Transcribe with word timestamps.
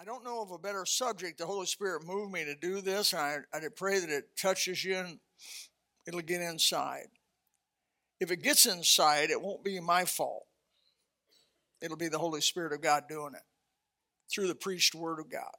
I 0.00 0.04
don't 0.04 0.24
know 0.24 0.42
of 0.42 0.52
a 0.52 0.58
better 0.58 0.86
subject. 0.86 1.38
The 1.38 1.46
Holy 1.46 1.66
Spirit 1.66 2.06
moved 2.06 2.32
me 2.32 2.44
to 2.44 2.54
do 2.54 2.80
this, 2.80 3.12
and 3.12 3.20
I, 3.20 3.38
I 3.52 3.60
pray 3.74 3.98
that 3.98 4.10
it 4.10 4.36
touches 4.36 4.84
you 4.84 4.96
and 4.96 5.18
it'll 6.06 6.20
get 6.20 6.40
inside. 6.40 7.08
If 8.20 8.30
it 8.30 8.42
gets 8.42 8.66
inside, 8.66 9.30
it 9.30 9.42
won't 9.42 9.64
be 9.64 9.80
my 9.80 10.04
fault. 10.04 10.46
It'll 11.80 11.96
be 11.96 12.08
the 12.08 12.18
Holy 12.18 12.40
Spirit 12.40 12.72
of 12.72 12.80
God 12.80 13.04
doing 13.08 13.34
it 13.34 13.42
through 14.30 14.46
the 14.46 14.54
preached 14.54 14.94
word 14.94 15.18
of 15.18 15.30
God. 15.30 15.54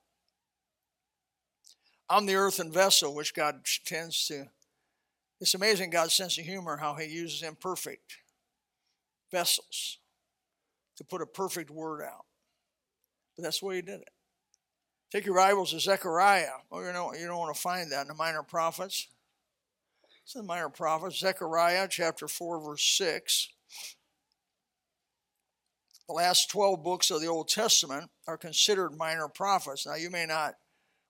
I'm 2.10 2.26
the 2.26 2.36
earthen 2.36 2.72
vessel, 2.72 3.14
which 3.14 3.34
God 3.34 3.66
tends 3.86 4.26
to. 4.28 4.48
It's 5.40 5.54
amazing 5.54 5.90
God's 5.90 6.14
sense 6.14 6.38
of 6.38 6.46
humor, 6.46 6.78
how 6.78 6.96
He 6.96 7.06
uses 7.06 7.44
imperfect 7.44 8.18
vessels 9.32 10.00
to 10.98 11.04
put 11.04 11.22
a 11.22 11.26
perfect 11.26 11.70
word 11.70 12.04
out. 12.04 12.26
But 13.36 13.44
that's 13.44 13.60
the 13.60 13.66
way 13.66 13.76
He 13.78 13.82
did 13.82 14.02
it. 14.02 14.10
Take 15.12 15.26
your 15.26 15.36
Bibles 15.36 15.72
to 15.72 15.80
Zechariah. 15.80 16.52
Well, 16.70 16.86
you 16.86 16.94
know, 16.94 17.14
you 17.16 17.26
don't 17.26 17.40
want 17.40 17.56
to 17.56 17.60
find 17.60 17.92
that 17.92 18.04
in 18.04 18.10
the 18.10 18.14
minor 18.14 18.44
prophets. 18.44 19.08
It's 20.24 20.36
in 20.36 20.42
the 20.42 20.48
minor 20.48 20.70
prophets, 20.70 21.18
Zechariah 21.18 21.88
chapter 21.90 22.28
4, 22.28 22.60
verse 22.64 22.84
6. 22.84 23.50
The 26.08 26.14
last 26.14 26.52
12 26.52 26.84
books 26.84 27.10
of 27.10 27.22
the 27.22 27.28
Old 27.28 27.48
Testament 27.48 28.12
are 28.28 28.38
considered 28.38 28.96
minor 28.96 29.28
prophets. 29.28 29.88
Now, 29.88 29.96
you 29.96 30.12
may 30.12 30.28
not, 30.28 30.54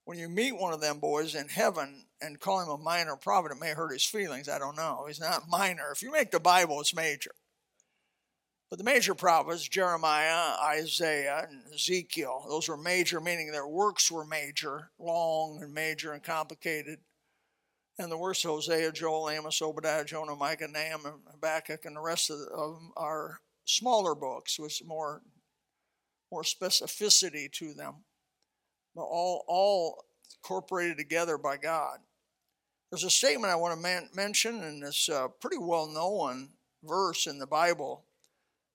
when 0.05 0.17
you 0.17 0.29
meet 0.29 0.57
one 0.57 0.71
of 0.71 0.79
them 0.79 0.99
boys 0.99 1.35
in 1.35 1.49
heaven 1.49 2.05
and 2.21 2.39
call 2.39 2.61
him 2.61 2.69
a 2.69 2.77
minor 2.77 3.17
prophet, 3.17 3.51
it 3.51 3.59
may 3.59 3.73
hurt 3.73 3.91
his 3.91 4.05
feelings. 4.05 4.47
I 4.47 4.59
don't 4.59 4.77
know. 4.77 5.03
He's 5.09 5.19
not 5.19 5.49
minor. 5.49 5.91
If 5.91 6.01
you 6.01 6.11
make 6.11 6.31
the 6.31 6.39
Bible, 6.39 6.79
it's 6.79 6.95
major. 6.95 7.31
But 8.69 8.77
the 8.77 8.85
major 8.85 9.15
prophets, 9.15 9.67
Jeremiah, 9.67 10.55
Isaiah, 10.61 11.47
and 11.49 11.73
Ezekiel, 11.73 12.45
those 12.47 12.69
were 12.69 12.77
major, 12.77 13.19
meaning 13.19 13.51
their 13.51 13.67
works 13.67 14.11
were 14.11 14.25
major, 14.25 14.91
long 14.99 15.63
and 15.63 15.73
major 15.73 16.13
and 16.13 16.21
complicated. 16.21 16.99
And 17.97 18.11
the 18.11 18.17
worst, 18.17 18.43
Hosea, 18.43 18.91
Joel, 18.91 19.31
Amos, 19.31 19.61
Obadiah, 19.61 20.05
Jonah, 20.05 20.35
Micah, 20.35 20.67
Nahum, 20.67 21.05
and 21.05 21.21
Habakkuk, 21.31 21.85
and 21.85 21.95
the 21.95 22.01
rest 22.01 22.29
of 22.29 22.39
them 22.39 22.91
are 22.95 23.39
smaller 23.65 24.13
books 24.13 24.59
with 24.59 24.79
more, 24.85 25.23
more 26.31 26.43
specificity 26.43 27.51
to 27.53 27.73
them, 27.73 27.95
but 28.95 29.01
all, 29.01 29.43
all 29.47 30.03
incorporated 30.37 30.97
together 30.97 31.39
by 31.39 31.57
God. 31.57 31.97
There's 32.91 33.03
a 33.03 33.09
statement 33.09 33.51
I 33.51 33.55
want 33.55 33.75
to 33.75 33.81
man- 33.81 34.09
mention, 34.13 34.63
and 34.63 34.83
it's 34.83 35.09
a 35.09 35.27
pretty 35.41 35.57
well 35.57 35.87
known 35.87 36.49
verse 36.83 37.25
in 37.25 37.39
the 37.39 37.47
Bible 37.47 38.05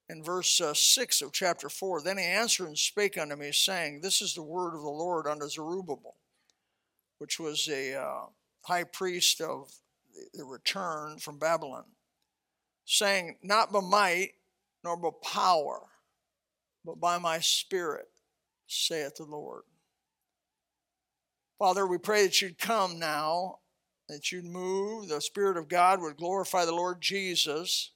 in 0.08 0.22
verse 0.22 0.60
uh, 0.60 0.74
6 0.74 1.22
of 1.22 1.32
chapter 1.32 1.68
4 1.68 2.02
Then 2.02 2.18
he 2.18 2.24
answered 2.24 2.66
and 2.66 2.78
spake 2.78 3.16
unto 3.18 3.36
me, 3.36 3.52
saying, 3.52 4.00
This 4.00 4.20
is 4.20 4.34
the 4.34 4.42
word 4.42 4.74
of 4.74 4.82
the 4.82 4.88
Lord 4.88 5.26
unto 5.26 5.48
Zerubbabel, 5.48 6.16
which 7.18 7.38
was 7.38 7.68
a 7.68 7.94
uh, 8.00 8.26
high 8.62 8.84
priest 8.84 9.40
of 9.40 9.70
the 10.32 10.44
return 10.44 11.18
from 11.18 11.38
Babylon, 11.38 11.84
saying, 12.84 13.38
Not 13.42 13.72
by 13.72 13.80
might 13.80 14.30
nor 14.82 14.96
by 14.96 15.10
power, 15.22 15.80
but 16.84 17.00
by 17.00 17.18
my 17.18 17.38
spirit, 17.38 18.08
saith 18.66 19.16
the 19.16 19.24
Lord. 19.24 19.62
Father, 21.58 21.86
we 21.86 21.98
pray 21.98 22.24
that 22.24 22.42
you'd 22.42 22.58
come 22.58 22.98
now, 22.98 23.60
that 24.08 24.30
you'd 24.30 24.44
move, 24.44 25.08
the 25.08 25.20
Spirit 25.20 25.56
of 25.56 25.68
God 25.68 26.00
would 26.02 26.16
glorify 26.16 26.66
the 26.66 26.74
Lord 26.74 27.00
Jesus 27.00 27.92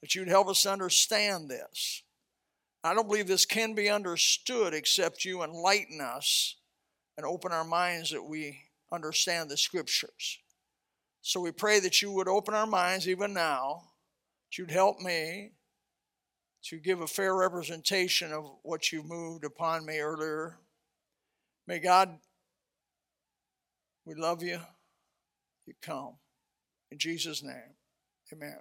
that 0.00 0.14
you'd 0.14 0.28
help 0.28 0.48
us 0.48 0.66
understand 0.66 1.48
this. 1.48 2.02
I 2.82 2.94
don't 2.94 3.06
believe 3.06 3.26
this 3.26 3.44
can 3.44 3.74
be 3.74 3.90
understood 3.90 4.72
except 4.72 5.24
you 5.24 5.42
enlighten 5.42 6.00
us 6.00 6.56
and 7.16 7.26
open 7.26 7.52
our 7.52 7.64
minds 7.64 8.10
that 8.10 8.24
we 8.24 8.58
understand 8.92 9.50
the 9.50 9.56
scriptures. 9.56 10.38
So 11.22 11.40
we 11.40 11.52
pray 11.52 11.80
that 11.80 12.00
you 12.00 12.10
would 12.12 12.28
open 12.28 12.54
our 12.54 12.66
minds 12.66 13.06
even 13.06 13.34
now, 13.34 13.82
that 14.46 14.58
you'd 14.58 14.70
help 14.70 15.00
me 15.00 15.52
to 16.64 16.78
give 16.78 17.00
a 17.00 17.06
fair 17.06 17.34
representation 17.34 18.32
of 18.32 18.44
what 18.62 18.92
you 18.92 19.02
moved 19.02 19.44
upon 19.44 19.84
me 19.84 19.98
earlier. 19.98 20.58
May 21.66 21.78
God, 21.78 22.18
we 24.04 24.14
love 24.14 24.42
you. 24.42 24.58
You 25.66 25.74
come. 25.82 26.14
In 26.90 26.98
Jesus' 26.98 27.42
name, 27.42 27.76
amen. 28.32 28.58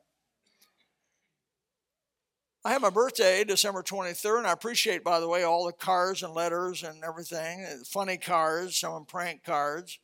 I 2.69 2.74
have 2.74 2.84
my 2.84 2.91
birthday 2.91 3.44
December 3.44 3.81
23rd, 3.81 4.38
and 4.38 4.46
I 4.46 4.52
appreciate, 4.52 5.03
by 5.03 5.19
the 5.19 5.28
way, 5.28 5.41
all 5.41 5.66
the 5.66 5.72
cards 5.72 6.22
and 6.22 6.35
letters 6.35 6.84
and 6.84 7.03
everything. 7.03 7.66
Uh, 7.66 7.84
funny 7.84 8.16
cards, 8.16 8.78
some 8.78 9.06
prank 9.06 9.44
cards. 9.44 9.97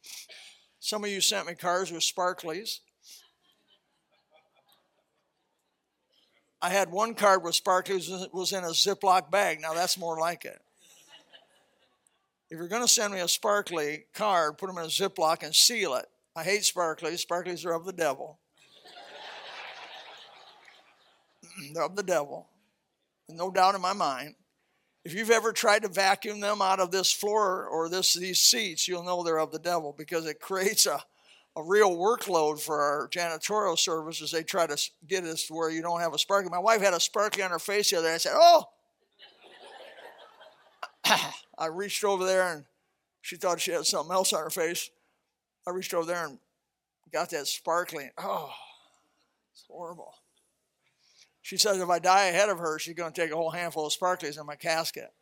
Some 0.80 1.04
of 1.04 1.12
you 1.12 1.22
sent 1.22 1.46
me 1.46 1.54
cards 1.54 1.92
with 1.92 2.02
sparklies. 2.02 2.80
I 6.60 6.70
had 6.70 6.90
one 6.90 7.14
card 7.14 7.44
with 7.44 7.54
sparklies 7.54 8.10
was 8.34 8.52
in 8.52 8.64
a 8.64 8.70
Ziploc 8.70 9.30
bag. 9.30 9.62
Now 9.62 9.76
that's 9.76 9.96
more 9.96 10.18
like 10.20 10.44
it. 10.44 10.60
If 12.50 12.58
you're 12.58 12.68
going 12.68 12.82
to 12.82 12.88
send 12.88 13.14
me 13.14 13.20
a 13.20 13.28
sparkly 13.28 14.06
card, 14.16 14.58
put 14.58 14.66
them 14.66 14.80
in 14.80 14.86
a 14.86 14.88
Ziploc 14.88 15.44
and 15.44 15.54
seal 15.54 15.94
it. 15.94 16.08
I 16.36 16.44
hate 16.44 16.62
sparklies. 16.62 17.24
Sparklies 17.24 17.64
are 17.64 17.74
of 17.74 17.86
the 17.86 17.94
devil. 17.94 18.40
They're 21.76 21.84
of 21.84 21.96
the 21.96 22.02
devil. 22.02 22.48
No 23.30 23.52
doubt 23.52 23.76
in 23.76 23.82
my 23.82 23.94
mind. 23.94 24.36
If 25.04 25.14
you've 25.14 25.32
ever 25.32 25.52
tried 25.52 25.84
to 25.84 25.88
vacuum 25.88 26.40
them 26.40 26.62
out 26.62 26.80
of 26.80 26.92
this 26.92 27.12
floor 27.12 27.68
or 27.68 27.90
this 27.90 28.14
these 28.14 28.42
seats, 28.42 28.88
you'll 28.88 29.04
know 29.04 29.24
they're 29.24 29.40
of 29.40 29.52
the 29.52 29.60
devil 29.60 29.94
because 29.96 30.26
it 30.26 30.40
creates 30.42 30.86
a, 30.86 31.00
a 31.56 31.64
real 31.64 31.96
workload 31.96 32.60
for 32.60 32.82
our 32.82 33.08
janitorial 33.10 33.78
services. 33.78 34.32
They 34.32 34.44
try 34.44 34.68
to 34.68 34.78
get 35.08 35.24
us 35.24 35.50
where 35.50 35.70
you 35.70 35.82
don't 35.82 36.02
have 36.02 36.14
a 36.14 36.18
sparkly. 36.18 36.50
My 36.50 36.60
wife 36.60 36.82
had 36.82 36.94
a 36.94 37.00
sparkly 37.00 37.44
on 37.44 37.52
her 37.52 37.60
face 37.60 37.92
the 37.92 37.98
other 37.98 38.08
day. 38.08 38.16
I 38.16 38.18
said, 38.18 38.34
"Oh." 38.36 38.66
I 41.58 41.68
reached 41.68 42.04
over 42.04 42.26
there 42.26 42.54
and 42.54 42.66
she 43.22 43.38
thought 43.38 43.62
she 43.62 43.72
had 43.72 43.86
something 43.86 44.14
else 44.14 44.34
on 44.34 44.44
her 44.44 44.50
face. 44.50 44.90
I 45.68 45.72
reached 45.72 45.94
over 45.94 46.06
there 46.06 46.26
and 46.26 46.40
got 47.12 47.30
that 47.32 47.48
sparkling. 47.48 48.12
Oh, 48.18 48.52
it's 49.54 49.66
horrible. 49.68 50.14
She 51.46 51.58
says 51.58 51.78
if 51.78 51.90
I 51.90 52.00
die 52.00 52.26
ahead 52.26 52.50
of 52.50 52.58
her, 52.58 52.80
she's 52.80 52.96
going 52.96 53.14
to 53.14 53.22
take 53.22 53.30
a 53.30 53.36
whole 53.36 53.52
handful 53.52 53.86
of 53.86 53.94
sparklies 53.94 54.40
in 54.40 54.48
my 54.48 54.56
casket. 54.56 55.14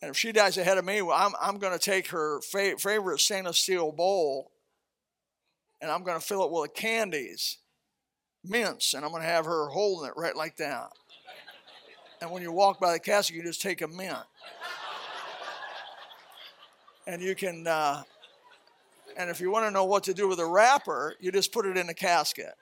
And 0.00 0.12
if 0.12 0.16
she 0.16 0.30
dies 0.30 0.58
ahead 0.58 0.78
of 0.78 0.84
me, 0.84 1.02
well, 1.02 1.16
I'm, 1.18 1.32
I'm 1.42 1.58
going 1.58 1.76
to 1.76 1.84
take 1.84 2.06
her 2.10 2.40
fa- 2.42 2.78
favorite 2.78 3.18
stainless 3.18 3.58
steel 3.58 3.90
bowl 3.90 4.52
and 5.82 5.90
I'm 5.90 6.04
going 6.04 6.20
to 6.20 6.24
fill 6.24 6.44
it 6.44 6.52
with 6.52 6.72
candies, 6.72 7.58
mints, 8.44 8.94
and 8.94 9.04
I'm 9.04 9.10
going 9.10 9.22
to 9.22 9.28
have 9.28 9.44
her 9.44 9.70
holding 9.70 10.08
it 10.08 10.16
right 10.16 10.36
like 10.36 10.56
that. 10.58 10.92
And 12.20 12.30
when 12.30 12.42
you 12.42 12.52
walk 12.52 12.78
by 12.78 12.92
the 12.92 13.00
casket, 13.00 13.34
you 13.34 13.42
just 13.42 13.60
take 13.60 13.82
a 13.82 13.88
mint. 13.88 14.18
And 17.08 17.20
you 17.20 17.34
can 17.34 17.66
uh, 17.66 18.04
and 19.16 19.30
if 19.30 19.40
you 19.40 19.50
want 19.50 19.66
to 19.66 19.70
know 19.70 19.84
what 19.84 20.04
to 20.04 20.14
do 20.14 20.28
with 20.28 20.38
a 20.38 20.46
wrapper, 20.46 21.14
you 21.20 21.30
just 21.32 21.52
put 21.52 21.66
it 21.66 21.76
in 21.76 21.88
a 21.88 21.94
casket. 21.94 22.54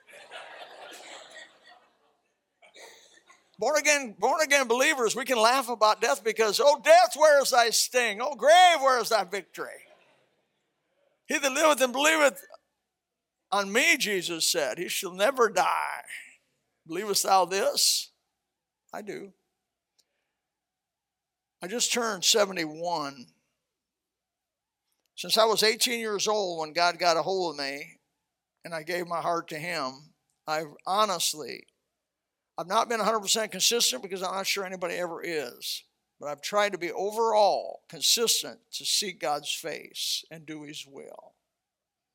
born 3.59 3.77
again, 3.77 4.15
born 4.19 4.41
again 4.41 4.67
believers, 4.67 5.15
we 5.15 5.25
can 5.25 5.37
laugh 5.37 5.69
about 5.69 6.01
death 6.01 6.23
because, 6.23 6.59
oh, 6.63 6.81
death, 6.83 7.13
where 7.15 7.41
is 7.41 7.51
thy 7.51 7.69
sting? 7.69 8.19
Oh, 8.21 8.35
grave, 8.35 8.81
where 8.81 9.01
is 9.01 9.09
thy 9.09 9.23
victory? 9.23 9.69
He 11.27 11.37
that 11.37 11.51
liveth 11.51 11.81
and 11.81 11.93
believeth 11.93 12.41
on 13.51 13.71
me, 13.71 13.97
Jesus 13.97 14.49
said, 14.49 14.77
he 14.77 14.89
shall 14.89 15.13
never 15.13 15.47
die. 15.49 16.01
Believest 16.87 17.23
thou 17.23 17.45
this? 17.45 18.11
I 18.93 19.01
do. 19.01 19.31
I 21.61 21.67
just 21.67 21.93
turned 21.93 22.25
71 22.25 23.27
since 25.15 25.37
I 25.37 25.45
was 25.45 25.63
18 25.63 25.99
years 25.99 26.27
old 26.27 26.59
when 26.59 26.73
God 26.73 26.97
got 26.97 27.17
a 27.17 27.21
hold 27.21 27.53
of 27.53 27.59
me 27.59 27.99
and 28.65 28.73
I 28.73 28.83
gave 28.83 29.07
my 29.07 29.21
heart 29.21 29.47
to 29.49 29.59
Him, 29.59 30.13
I've 30.47 30.73
honestly, 30.87 31.67
I've 32.57 32.67
not 32.67 32.89
been 32.89 32.99
100% 32.99 33.51
consistent 33.51 34.01
because 34.01 34.23
I'm 34.23 34.33
not 34.33 34.47
sure 34.47 34.65
anybody 34.65 34.95
ever 34.95 35.21
is, 35.23 35.83
but 36.19 36.29
I've 36.29 36.41
tried 36.41 36.71
to 36.71 36.77
be 36.77 36.91
overall 36.91 37.81
consistent 37.89 38.59
to 38.73 38.85
seek 38.85 39.19
God's 39.19 39.51
face 39.51 40.23
and 40.31 40.45
do 40.45 40.63
His 40.63 40.85
will. 40.87 41.35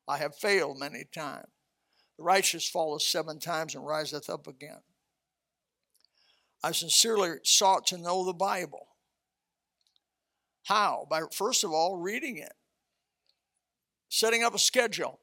I 0.09 0.19
have 0.19 0.35
failed 0.35 0.81
many 0.81 1.05
times. 1.13 1.47
The 2.17 2.25
righteous 2.25 2.69
falleth 2.69 3.03
seven 3.03 3.39
times 3.39 3.77
and 3.77 3.87
riseth 3.87 4.29
up 4.29 4.49
again. 4.49 4.81
I 6.65 6.73
sincerely 6.73 7.37
sought 7.45 7.87
to 7.89 7.99
know 7.99 8.25
the 8.25 8.33
Bible. 8.33 8.89
How? 10.65 11.07
By 11.09 11.23
first 11.33 11.63
of 11.63 11.71
all 11.71 11.97
reading 11.97 12.39
it 12.39 12.53
setting 14.09 14.43
up 14.43 14.55
a 14.55 14.59
schedule. 14.59 15.21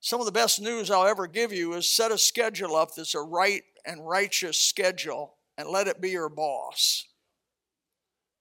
some 0.00 0.20
of 0.20 0.26
the 0.26 0.32
best 0.32 0.60
news 0.60 0.90
I'll 0.90 1.06
ever 1.06 1.26
give 1.26 1.52
you 1.52 1.74
is 1.74 1.90
set 1.90 2.10
a 2.10 2.16
schedule 2.16 2.74
up 2.74 2.94
that's 2.94 3.14
a 3.14 3.20
right 3.20 3.62
and 3.84 4.06
righteous 4.06 4.58
schedule 4.58 5.34
and 5.58 5.68
let 5.68 5.88
it 5.88 6.00
be 6.00 6.10
your 6.10 6.30
boss. 6.30 7.06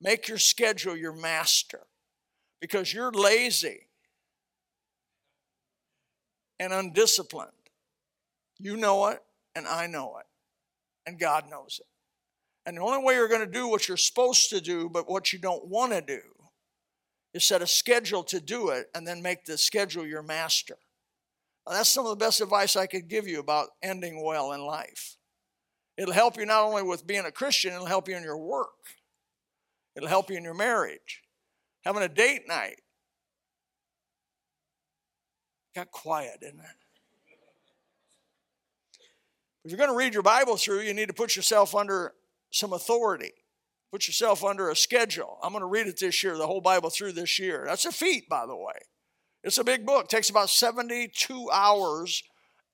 Make 0.01 0.29
your 0.29 0.37
schedule 0.37 0.95
your 0.95 1.13
master 1.13 1.81
because 2.61 2.93
you're 2.93 3.11
lazy 3.11 3.87
and 6.59 6.71
undisciplined. 6.71 7.51
You 8.57 8.77
know 8.77 9.07
it, 9.07 9.19
and 9.55 9.67
I 9.67 9.87
know 9.87 10.17
it, 10.19 10.25
and 11.05 11.19
God 11.19 11.49
knows 11.49 11.79
it. 11.81 11.87
And 12.65 12.77
the 12.77 12.81
only 12.81 13.03
way 13.03 13.15
you're 13.15 13.27
going 13.27 13.45
to 13.45 13.51
do 13.51 13.67
what 13.67 13.87
you're 13.87 13.97
supposed 13.97 14.49
to 14.51 14.61
do, 14.61 14.89
but 14.89 15.09
what 15.09 15.33
you 15.33 15.39
don't 15.39 15.65
want 15.67 15.93
to 15.93 16.01
do, 16.01 16.19
is 17.33 17.47
set 17.47 17.61
a 17.61 17.67
schedule 17.67 18.23
to 18.23 18.39
do 18.39 18.69
it 18.69 18.87
and 18.93 19.07
then 19.07 19.21
make 19.21 19.45
the 19.45 19.57
schedule 19.57 20.05
your 20.05 20.23
master. 20.23 20.77
Now, 21.67 21.73
that's 21.73 21.89
some 21.89 22.05
of 22.05 22.09
the 22.09 22.25
best 22.25 22.41
advice 22.41 22.75
I 22.75 22.87
could 22.87 23.07
give 23.07 23.27
you 23.27 23.39
about 23.39 23.69
ending 23.83 24.23
well 24.23 24.51
in 24.53 24.61
life. 24.61 25.17
It'll 25.97 26.13
help 26.13 26.37
you 26.37 26.45
not 26.45 26.63
only 26.63 26.81
with 26.81 27.05
being 27.05 27.25
a 27.25 27.31
Christian, 27.31 27.73
it'll 27.73 27.85
help 27.85 28.07
you 28.07 28.15
in 28.15 28.23
your 28.23 28.37
work, 28.37 28.69
it'll 29.95 30.09
help 30.09 30.29
you 30.29 30.37
in 30.37 30.43
your 30.43 30.53
marriage, 30.53 31.21
having 31.83 32.01
a 32.01 32.07
date 32.07 32.47
night. 32.47 32.81
Got 35.75 35.91
quiet, 35.91 36.39
didn't 36.41 36.61
it? 36.61 36.65
If 39.63 39.71
you're 39.71 39.77
going 39.77 39.89
to 39.89 39.95
read 39.95 40.13
your 40.13 40.23
Bible 40.23 40.57
through, 40.57 40.79
you 40.79 40.93
need 40.93 41.09
to 41.09 41.13
put 41.13 41.35
yourself 41.35 41.75
under 41.75 42.13
some 42.49 42.73
authority. 42.73 43.33
Put 43.91 44.07
yourself 44.07 44.43
under 44.43 44.69
a 44.69 44.75
schedule. 44.75 45.39
I'm 45.41 45.51
going 45.51 45.61
to 45.61 45.67
read 45.67 45.87
it 45.87 45.99
this 45.99 46.23
year, 46.23 46.37
the 46.37 46.45
whole 46.45 46.61
Bible 46.61 46.89
through 46.89 47.13
this 47.13 47.39
year. 47.39 47.63
That's 47.65 47.85
a 47.85 47.91
feat, 47.91 48.29
by 48.29 48.45
the 48.45 48.55
way. 48.55 48.73
It's 49.43 49.57
a 49.57 49.63
big 49.63 49.85
book. 49.85 50.05
It 50.05 50.09
takes 50.09 50.29
about 50.29 50.49
72 50.49 51.49
hours 51.51 52.23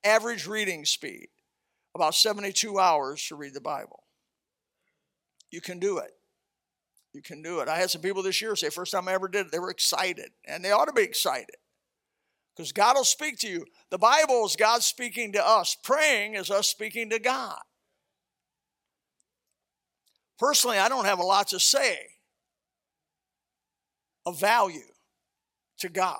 average 0.04 0.46
reading 0.46 0.84
speed. 0.84 1.28
About 1.94 2.14
72 2.14 2.78
hours 2.78 3.26
to 3.28 3.36
read 3.36 3.54
the 3.54 3.60
Bible. 3.60 4.02
You 5.50 5.60
can 5.62 5.78
do 5.78 5.98
it. 5.98 6.10
You 7.14 7.22
can 7.22 7.40
do 7.40 7.60
it. 7.60 7.68
I 7.68 7.78
had 7.78 7.90
some 7.90 8.02
people 8.02 8.22
this 8.22 8.42
year 8.42 8.54
say, 8.54 8.68
first 8.68 8.92
time 8.92 9.08
I 9.08 9.14
ever 9.14 9.28
did 9.28 9.46
it, 9.46 9.52
they 9.52 9.58
were 9.58 9.70
excited. 9.70 10.30
And 10.46 10.62
they 10.62 10.70
ought 10.70 10.84
to 10.84 10.92
be 10.92 11.02
excited. 11.02 11.56
Because 12.54 12.72
God 12.72 12.96
will 12.96 13.04
speak 13.04 13.38
to 13.38 13.48
you. 13.48 13.64
The 13.90 13.98
Bible 13.98 14.44
is 14.44 14.56
God 14.56 14.82
speaking 14.82 15.32
to 15.32 15.46
us. 15.46 15.76
Praying 15.82 16.34
is 16.34 16.50
us 16.50 16.68
speaking 16.68 17.08
to 17.10 17.18
God. 17.18 17.58
Personally, 20.38 20.78
I 20.78 20.88
don't 20.88 21.06
have 21.06 21.18
a 21.18 21.24
lot 21.24 21.48
to 21.48 21.60
say 21.60 21.98
of 24.24 24.38
value 24.40 24.80
to 25.78 25.88
God. 25.88 26.18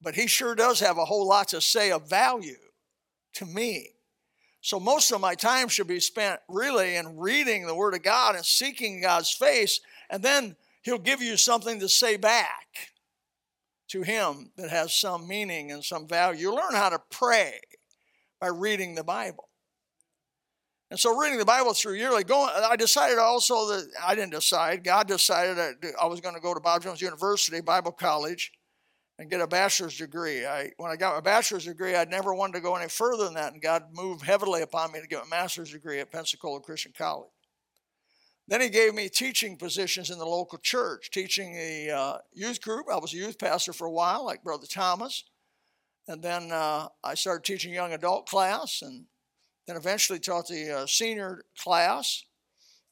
But 0.00 0.14
He 0.14 0.26
sure 0.26 0.54
does 0.54 0.80
have 0.80 0.98
a 0.98 1.04
whole 1.04 1.26
lot 1.26 1.48
to 1.48 1.60
say 1.60 1.92
of 1.92 2.08
value 2.08 2.56
to 3.34 3.46
me. 3.46 3.90
So 4.60 4.78
most 4.78 5.10
of 5.10 5.20
my 5.20 5.34
time 5.34 5.68
should 5.68 5.88
be 5.88 6.00
spent 6.00 6.40
really 6.48 6.96
in 6.96 7.16
reading 7.16 7.66
the 7.66 7.74
Word 7.74 7.94
of 7.94 8.02
God 8.02 8.36
and 8.36 8.44
seeking 8.44 9.00
God's 9.00 9.30
face, 9.30 9.80
and 10.10 10.22
then 10.22 10.56
He'll 10.82 10.98
give 10.98 11.22
you 11.22 11.36
something 11.36 11.80
to 11.80 11.88
say 11.88 12.16
back 12.16 12.90
to 13.88 14.02
Him 14.02 14.50
that 14.56 14.70
has 14.70 14.92
some 14.94 15.28
meaning 15.28 15.70
and 15.70 15.84
some 15.84 16.08
value. 16.08 16.40
You 16.40 16.54
learn 16.54 16.74
how 16.74 16.88
to 16.90 17.00
pray 17.10 17.60
by 18.40 18.48
reading 18.48 18.94
the 18.94 19.04
Bible. 19.04 19.48
And 20.92 21.00
so, 21.00 21.16
reading 21.16 21.38
the 21.38 21.46
Bible 21.46 21.72
through 21.72 21.94
yearly, 21.94 22.22
going, 22.22 22.50
I 22.54 22.76
decided 22.76 23.16
also 23.16 23.66
that 23.68 23.88
I 24.04 24.14
didn't 24.14 24.32
decide. 24.32 24.84
God 24.84 25.08
decided 25.08 25.56
I 25.98 26.04
was 26.04 26.20
going 26.20 26.34
to 26.34 26.40
go 26.40 26.52
to 26.52 26.60
Bob 26.60 26.82
Jones 26.82 27.00
University 27.00 27.62
Bible 27.62 27.92
College 27.92 28.52
and 29.18 29.30
get 29.30 29.40
a 29.40 29.46
bachelor's 29.46 29.96
degree. 29.96 30.44
I, 30.44 30.70
when 30.76 30.90
I 30.90 30.96
got 30.96 31.14
my 31.14 31.22
bachelor's 31.22 31.64
degree, 31.64 31.94
I'd 31.94 32.10
never 32.10 32.34
wanted 32.34 32.52
to 32.56 32.60
go 32.60 32.76
any 32.76 32.90
further 32.90 33.24
than 33.24 33.32
that, 33.34 33.54
and 33.54 33.62
God 33.62 33.84
moved 33.94 34.26
heavily 34.26 34.60
upon 34.60 34.92
me 34.92 35.00
to 35.00 35.06
get 35.06 35.24
a 35.24 35.28
master's 35.30 35.72
degree 35.72 35.98
at 35.98 36.12
Pensacola 36.12 36.60
Christian 36.60 36.92
College. 36.94 37.30
Then 38.46 38.60
He 38.60 38.68
gave 38.68 38.92
me 38.92 39.08
teaching 39.08 39.56
positions 39.56 40.10
in 40.10 40.18
the 40.18 40.26
local 40.26 40.58
church, 40.58 41.10
teaching 41.10 41.54
a 41.56 41.88
uh, 41.88 42.18
youth 42.34 42.60
group. 42.60 42.88
I 42.92 42.98
was 42.98 43.14
a 43.14 43.16
youth 43.16 43.38
pastor 43.38 43.72
for 43.72 43.86
a 43.86 43.90
while, 43.90 44.26
like 44.26 44.44
Brother 44.44 44.66
Thomas. 44.68 45.24
And 46.06 46.22
then 46.22 46.52
uh, 46.52 46.88
I 47.02 47.14
started 47.14 47.44
teaching 47.44 47.72
young 47.72 47.94
adult 47.94 48.28
class, 48.28 48.82
and 48.82 49.06
then 49.66 49.76
eventually 49.76 50.18
taught 50.18 50.48
the 50.48 50.70
uh, 50.70 50.86
senior 50.86 51.44
class. 51.58 52.24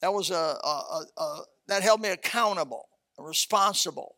That 0.01 0.13
was 0.13 0.31
a, 0.31 0.35
a, 0.35 1.05
a, 1.19 1.23
a, 1.23 1.43
that 1.69 1.83
held 1.83 2.01
me 2.01 2.09
accountable, 2.09 2.89
responsible. 3.19 4.15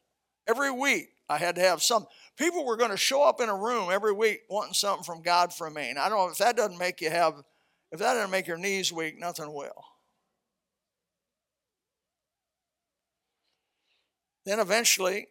Every 0.48 0.70
week 0.70 1.08
I 1.28 1.38
had 1.38 1.54
to 1.56 1.60
have 1.60 1.82
some. 1.82 2.06
People 2.36 2.64
were 2.64 2.76
going 2.76 2.90
to 2.90 2.96
show 2.96 3.22
up 3.22 3.40
in 3.40 3.48
a 3.48 3.56
room 3.56 3.90
every 3.90 4.12
week 4.12 4.42
wanting 4.48 4.74
something 4.74 5.04
from 5.04 5.22
God 5.22 5.52
from 5.52 5.74
me. 5.74 5.90
And 5.90 5.98
I 5.98 6.08
don't 6.08 6.18
know 6.18 6.30
if 6.30 6.38
that 6.38 6.56
doesn't 6.56 6.78
make 6.78 7.00
you 7.00 7.10
have, 7.10 7.34
if 7.90 7.98
that 8.00 8.14
doesn't 8.14 8.30
make 8.30 8.46
your 8.46 8.58
knees 8.58 8.92
weak, 8.92 9.18
nothing 9.18 9.52
will. 9.52 9.84
Then 14.44 14.58
eventually, 14.58 15.28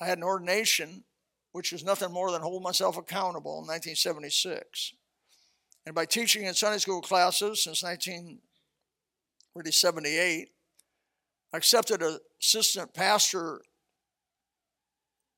I 0.00 0.06
had 0.06 0.18
an 0.18 0.24
ordination 0.24 1.04
which 1.54 1.70
was 1.70 1.84
nothing 1.84 2.10
more 2.10 2.32
than 2.32 2.42
hold 2.42 2.64
myself 2.64 2.96
accountable 2.96 3.60
in 3.60 3.66
1976. 3.68 4.92
And 5.86 5.94
by 5.94 6.04
teaching 6.04 6.46
in 6.46 6.54
Sunday 6.54 6.78
school 6.78 7.00
classes 7.00 7.62
since 7.62 7.84
1978, 7.84 10.48
I 11.52 11.56
accepted 11.56 12.02
an 12.02 12.18
assistant 12.42 12.92
pastor 12.92 13.60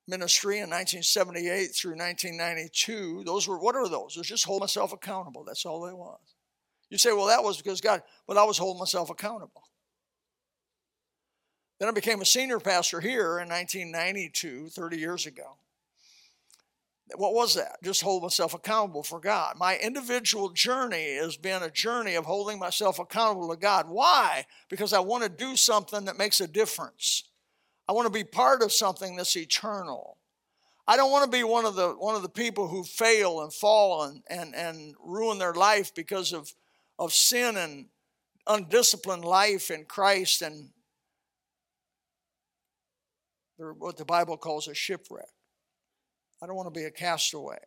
ministry 0.07 0.55
in 0.55 0.71
1978 0.71 1.75
through 1.75 1.91
1992. 1.91 3.21
Those 3.23 3.47
were, 3.47 3.59
what 3.59 3.75
are 3.75 3.87
those? 3.87 4.15
It 4.15 4.21
was 4.21 4.27
just 4.27 4.45
hold 4.45 4.61
myself 4.61 4.93
accountable. 4.93 5.43
That's 5.43 5.67
all 5.67 5.85
they 5.85 5.93
was. 5.93 6.17
You 6.89 6.97
say, 6.97 7.13
well, 7.13 7.27
that 7.27 7.43
was 7.43 7.57
because 7.57 7.79
God, 7.79 8.01
but 8.27 8.37
I 8.37 8.43
was 8.43 8.57
holding 8.57 8.79
myself 8.79 9.11
accountable. 9.11 9.61
Then 11.79 11.89
I 11.89 11.91
became 11.91 12.21
a 12.21 12.25
senior 12.25 12.59
pastor 12.59 13.01
here 13.01 13.37
in 13.37 13.49
1992, 13.49 14.69
30 14.69 14.97
years 14.97 15.27
ago 15.27 15.59
what 17.15 17.33
was 17.33 17.55
that? 17.55 17.77
Just 17.83 18.01
hold 18.01 18.23
myself 18.23 18.53
accountable 18.53 19.03
for 19.03 19.19
God. 19.19 19.55
My 19.57 19.77
individual 19.77 20.49
journey 20.49 21.15
has 21.15 21.37
been 21.37 21.63
a 21.63 21.71
journey 21.71 22.15
of 22.15 22.25
holding 22.25 22.59
myself 22.59 22.99
accountable 22.99 23.49
to 23.49 23.55
God. 23.55 23.87
Why? 23.87 24.45
Because 24.69 24.91
I 24.91 24.99
want 24.99 25.23
to 25.23 25.29
do 25.29 25.55
something 25.55 26.05
that 26.05 26.17
makes 26.17 26.41
a 26.41 26.47
difference. 26.47 27.23
I 27.87 27.93
want 27.93 28.07
to 28.07 28.13
be 28.13 28.25
part 28.25 28.61
of 28.61 28.73
something 28.73 29.15
that's 29.15 29.37
eternal. 29.37 30.17
I 30.85 30.97
don't 30.97 31.11
want 31.11 31.25
to 31.25 31.37
be 31.37 31.43
one 31.43 31.65
of 31.65 31.75
the 31.75 31.89
one 31.89 32.15
of 32.15 32.21
the 32.21 32.29
people 32.29 32.67
who 32.67 32.83
fail 32.83 33.41
and 33.41 33.53
fall 33.53 34.03
and, 34.03 34.21
and, 34.29 34.55
and 34.55 34.95
ruin 35.03 35.37
their 35.37 35.53
life 35.53 35.93
because 35.95 36.33
of, 36.33 36.51
of 36.99 37.13
sin 37.13 37.55
and 37.57 37.87
undisciplined 38.47 39.25
life 39.25 39.71
in 39.71 39.85
Christ 39.85 40.41
and 40.41 40.69
what 43.57 43.97
the 43.97 44.05
Bible 44.05 44.37
calls 44.37 44.67
a 44.67 44.73
shipwreck. 44.73 45.27
I 46.41 46.45
don't 46.45 46.55
want 46.55 46.73
to 46.73 46.79
be 46.79 46.85
a 46.85 46.91
castaway. 46.91 47.57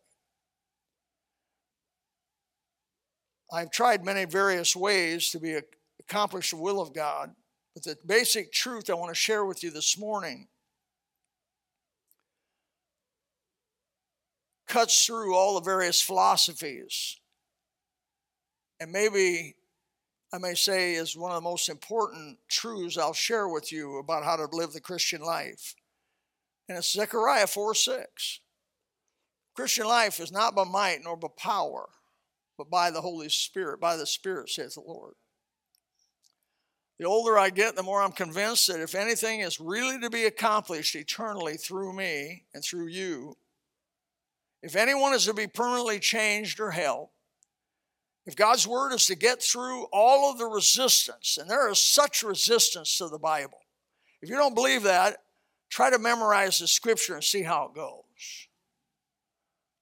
I've 3.53 3.71
tried 3.71 4.05
many 4.05 4.25
various 4.25 4.75
ways 4.75 5.29
to 5.31 5.39
be 5.39 5.59
accomplish 5.99 6.51
the 6.51 6.57
will 6.57 6.81
of 6.81 6.93
God, 6.93 7.31
but 7.73 7.83
the 7.83 7.97
basic 8.05 8.51
truth 8.53 8.89
I 8.89 8.93
want 8.93 9.09
to 9.09 9.15
share 9.15 9.45
with 9.45 9.63
you 9.63 9.71
this 9.71 9.97
morning 9.97 10.47
cuts 14.67 15.05
through 15.05 15.35
all 15.35 15.55
the 15.55 15.61
various 15.61 16.01
philosophies 16.01 17.17
and 18.81 18.91
maybe 18.91 19.55
I 20.33 20.39
may 20.39 20.55
say 20.55 20.95
is 20.95 21.15
one 21.15 21.31
of 21.31 21.35
the 21.35 21.47
most 21.47 21.69
important 21.69 22.39
truths 22.49 22.97
I'll 22.97 23.13
share 23.13 23.47
with 23.47 23.71
you 23.71 23.99
about 23.99 24.23
how 24.23 24.35
to 24.37 24.47
live 24.51 24.73
the 24.73 24.81
Christian 24.81 25.21
life. 25.21 25.75
And 26.67 26.79
it's 26.79 26.91
Zechariah 26.91 27.45
4 27.45 27.75
6. 27.75 28.39
Christian 29.61 29.85
life 29.85 30.19
is 30.19 30.31
not 30.31 30.55
by 30.55 30.63
might 30.63 31.03
nor 31.03 31.15
by 31.15 31.27
power, 31.37 31.87
but 32.57 32.71
by 32.71 32.89
the 32.89 33.01
Holy 33.01 33.29
Spirit, 33.29 33.79
by 33.79 33.95
the 33.95 34.07
Spirit, 34.07 34.49
says 34.49 34.73
the 34.73 34.81
Lord. 34.81 35.13
The 36.97 37.05
older 37.05 37.37
I 37.37 37.51
get, 37.51 37.75
the 37.75 37.83
more 37.83 38.01
I'm 38.01 38.11
convinced 38.11 38.65
that 38.69 38.81
if 38.81 38.95
anything 38.95 39.41
is 39.41 39.59
really 39.59 39.99
to 39.99 40.09
be 40.09 40.25
accomplished 40.25 40.95
eternally 40.95 41.57
through 41.57 41.93
me 41.93 42.45
and 42.55 42.63
through 42.63 42.87
you, 42.87 43.37
if 44.63 44.75
anyone 44.75 45.13
is 45.13 45.25
to 45.25 45.33
be 45.35 45.45
permanently 45.45 45.99
changed 45.99 46.59
or 46.59 46.71
helped, 46.71 47.13
if 48.25 48.35
God's 48.35 48.65
word 48.67 48.93
is 48.93 49.05
to 49.05 49.15
get 49.15 49.43
through 49.43 49.83
all 49.93 50.31
of 50.31 50.39
the 50.39 50.47
resistance, 50.47 51.37
and 51.39 51.47
there 51.47 51.69
is 51.69 51.79
such 51.79 52.23
resistance 52.23 52.97
to 52.97 53.09
the 53.09 53.19
Bible, 53.19 53.59
if 54.23 54.29
you 54.31 54.37
don't 54.37 54.55
believe 54.55 54.81
that, 54.81 55.17
try 55.69 55.91
to 55.91 55.99
memorize 55.99 56.57
the 56.57 56.67
scripture 56.67 57.13
and 57.13 57.23
see 57.23 57.43
how 57.43 57.65
it 57.65 57.75
goes. 57.75 58.47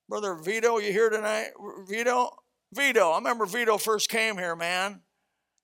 Brother 0.09 0.33
Vito, 0.33 0.79
you 0.79 0.91
here 0.91 1.11
tonight? 1.11 1.49
Vito? 1.87 2.31
Vito, 2.73 3.11
I 3.11 3.17
remember 3.17 3.45
Vito 3.45 3.77
first 3.77 4.09
came 4.09 4.37
here, 4.37 4.55
man. 4.55 5.01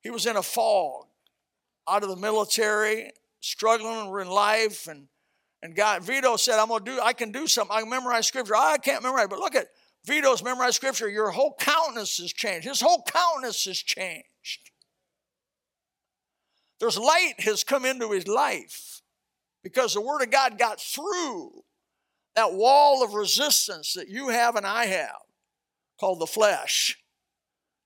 He 0.02 0.12
was 0.12 0.28
in 0.28 0.38
a 0.38 0.44
fog, 0.44 1.08
out 1.90 2.04
of 2.04 2.10
the 2.10 2.16
military, 2.16 3.12
struggling 3.40 4.08
in 4.22 4.28
life, 4.28 4.88
and, 4.88 5.08
And 5.64 5.76
God, 5.76 6.04
Vito 6.04 6.36
said, 6.36 6.60
I'm 6.60 6.68
gonna 6.68 6.86
do, 6.86 7.00
I 7.02 7.14
can 7.14 7.32
do 7.32 7.48
something. 7.48 7.76
I 7.76 7.82
can 7.82 7.90
memorize 7.90 8.28
scripture. 8.28 8.56
I 8.56 8.78
can't 8.78 9.02
memorize, 9.02 9.28
but 9.32 9.40
look 9.40 9.56
at 9.56 9.70
Vito's 10.06 10.44
memorized 10.44 10.76
scripture. 10.76 11.10
Your 11.10 11.32
whole 11.32 11.56
countenance 11.60 12.18
has 12.20 12.32
changed. 12.32 12.68
His 12.68 12.82
whole 12.82 13.04
countenance 13.04 13.66
has 13.66 13.80
changed. 13.80 14.70
There's 16.80 17.00
light 17.00 17.34
has 17.40 17.64
come 17.64 17.84
into 17.84 18.12
his 18.12 18.28
life 18.28 19.02
because 19.64 19.96
the 19.96 20.02
word 20.02 20.22
of 20.22 20.30
God 20.30 20.60
got 20.60 20.80
through 20.80 21.64
that 22.36 22.54
wall 22.54 23.04
of 23.04 23.14
resistance 23.14 23.94
that 23.94 24.10
you 24.10 24.30
have 24.30 24.56
and 24.56 24.66
I 24.66 24.86
have 24.86 25.16
called 26.00 26.20
the 26.20 26.28
flesh. 26.28 26.98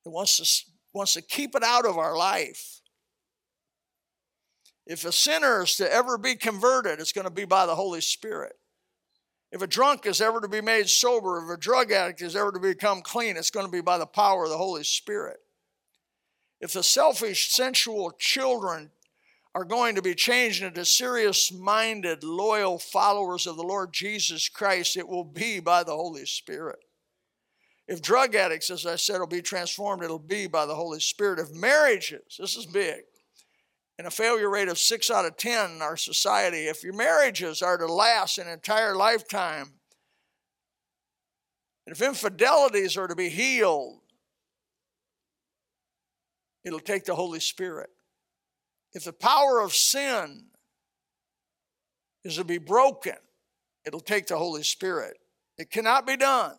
It 0.06 0.10
wants 0.10 0.38
to, 0.38 0.72
wants 0.94 1.14
to 1.14 1.22
keep 1.22 1.56
it 1.56 1.64
out 1.64 1.86
of 1.86 1.98
our 1.98 2.18
life. 2.18 2.82
If 4.88 5.06
a 5.06 5.12
sinner 5.12 5.64
is 5.64 5.76
to 5.76 5.94
ever 5.94 6.18
be 6.18 6.36
converted, 6.36 7.00
it's 7.00 7.12
going 7.12 7.28
to 7.28 7.32
be 7.32 7.46
by 7.46 7.68
the 7.68 7.76
Holy 7.76 8.02
Spirit. 8.02 8.54
If 9.52 9.62
a 9.62 9.68
drunk 9.68 10.06
is 10.06 10.22
ever 10.22 10.42
to 10.42 10.48
be 10.48 10.62
made 10.62 10.90
sober, 10.90 11.44
if 11.44 11.56
a 11.56 11.60
drug 11.60 11.92
addict 11.92 12.22
is 12.22 12.36
ever 12.36 12.52
to 12.52 12.60
become 12.60 13.02
clean, 13.02 13.38
it's 13.38 13.52
going 13.52 13.66
to 13.66 13.72
be 13.72 13.82
by 13.82 13.98
the 13.98 14.06
power 14.06 14.46
of 14.46 14.50
the 14.50 14.58
Holy 14.58 14.84
Spirit. 14.84 15.38
If 16.60 16.74
the 16.74 16.84
selfish, 16.84 17.52
sensual 17.52 18.12
children 18.18 18.92
are 19.56 19.66
going 19.66 19.96
to 19.96 20.02
be 20.02 20.14
changed 20.14 20.62
into 20.62 20.86
serious 20.86 21.52
minded, 21.52 22.24
loyal 22.24 22.78
followers 22.78 23.48
of 23.48 23.56
the 23.58 23.64
Lord 23.64 23.92
Jesus 23.92 24.48
Christ, 24.48 24.96
it 24.96 25.08
will 25.08 25.24
be 25.24 25.60
by 25.60 25.84
the 25.84 25.96
Holy 25.96 26.26
Spirit. 26.26 26.80
If 27.88 28.04
drug 28.04 28.36
addicts, 28.36 28.70
as 28.70 28.86
I 28.86 28.96
said, 28.96 29.20
will 29.20 29.26
be 29.26 29.42
transformed, 29.42 30.04
it'll 30.04 30.20
be 30.20 30.46
by 30.46 30.68
the 30.68 30.76
Holy 30.76 31.00
Spirit. 31.00 31.40
If 31.40 31.52
marriages, 31.52 32.38
this 32.38 32.56
is 32.56 32.68
big, 32.68 33.02
and 33.98 34.06
a 34.06 34.12
failure 34.12 34.50
rate 34.50 34.68
of 34.68 34.78
six 34.78 35.10
out 35.10 35.26
of 35.26 35.36
10 35.38 35.72
in 35.72 35.82
our 35.82 35.98
society, 35.98 36.68
if 36.68 36.84
your 36.84 36.94
marriages 36.94 37.64
are 37.64 37.78
to 37.78 37.88
last 37.88 38.38
an 38.38 38.48
entire 38.48 38.96
lifetime, 38.96 39.74
and 41.88 41.96
if 41.96 42.02
infidelities 42.04 42.96
are 42.96 43.08
to 43.08 43.16
be 43.16 43.30
healed, 43.30 44.02
it'll 46.64 46.80
take 46.80 47.06
the 47.06 47.16
Holy 47.16 47.40
Spirit. 47.40 47.90
If 48.94 49.04
the 49.04 49.14
power 49.14 49.60
of 49.62 49.74
sin 49.74 50.46
is 52.24 52.36
to 52.36 52.44
be 52.44 52.58
broken, 52.58 53.16
it'll 53.86 54.00
take 54.00 54.28
the 54.28 54.38
Holy 54.38 54.64
Spirit. 54.64 55.18
It 55.58 55.70
cannot 55.70 56.08
be 56.08 56.18
done 56.18 56.56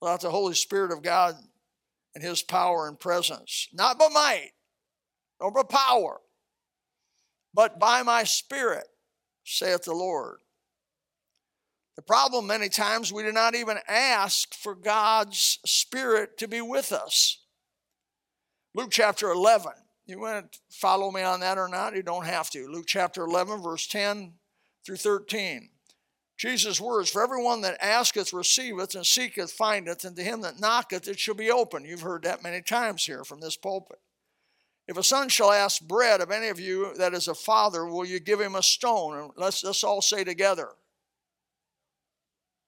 without 0.00 0.20
the 0.20 0.30
Holy 0.30 0.54
Spirit 0.54 0.92
of 0.92 1.02
God 1.02 1.34
and 2.14 2.24
His 2.24 2.42
power 2.42 2.88
and 2.88 2.98
presence. 2.98 3.68
Not 3.72 3.98
by 3.98 4.08
might, 4.08 4.50
nor 5.40 5.52
by 5.52 5.62
power, 5.64 6.20
but 7.52 7.78
by 7.78 8.02
my 8.02 8.24
Spirit, 8.24 8.86
saith 9.44 9.84
the 9.84 9.94
Lord. 9.94 10.38
The 11.96 12.02
problem, 12.02 12.46
many 12.46 12.68
times, 12.68 13.12
we 13.12 13.24
do 13.24 13.32
not 13.32 13.56
even 13.56 13.78
ask 13.88 14.54
for 14.54 14.74
God's 14.74 15.58
Spirit 15.66 16.38
to 16.38 16.46
be 16.46 16.60
with 16.60 16.92
us. 16.92 17.38
Luke 18.74 18.90
chapter 18.92 19.30
11 19.30 19.72
you 20.08 20.20
want 20.20 20.50
to 20.52 20.58
follow 20.70 21.10
me 21.10 21.22
on 21.22 21.40
that 21.40 21.58
or 21.58 21.68
not? 21.68 21.94
You 21.94 22.02
don't 22.02 22.26
have 22.26 22.50
to. 22.50 22.66
Luke 22.66 22.86
chapter 22.86 23.24
11, 23.24 23.62
verse 23.62 23.86
10 23.86 24.32
through 24.84 24.96
13. 24.96 25.68
Jesus' 26.38 26.80
words, 26.80 27.10
For 27.10 27.22
everyone 27.22 27.60
that 27.62 27.82
asketh 27.82 28.32
receiveth, 28.32 28.94
and 28.94 29.04
seeketh 29.04 29.52
findeth, 29.52 30.04
and 30.04 30.16
to 30.16 30.22
him 30.22 30.40
that 30.42 30.60
knocketh 30.60 31.08
it 31.08 31.18
shall 31.18 31.34
be 31.34 31.50
open. 31.50 31.84
You've 31.84 32.00
heard 32.00 32.22
that 32.22 32.42
many 32.42 32.62
times 32.62 33.04
here 33.04 33.24
from 33.24 33.40
this 33.40 33.56
pulpit. 33.56 33.98
If 34.86 34.96
a 34.96 35.02
son 35.02 35.28
shall 35.28 35.52
ask 35.52 35.82
bread 35.82 36.22
of 36.22 36.30
any 36.30 36.48
of 36.48 36.58
you 36.58 36.94
that 36.94 37.12
is 37.12 37.28
a 37.28 37.34
father, 37.34 37.84
will 37.84 38.06
you 38.06 38.20
give 38.20 38.40
him 38.40 38.54
a 38.54 38.62
stone? 38.62 39.18
And 39.18 39.30
let's, 39.36 39.62
let's 39.62 39.84
all 39.84 40.00
say 40.00 40.24
together. 40.24 40.70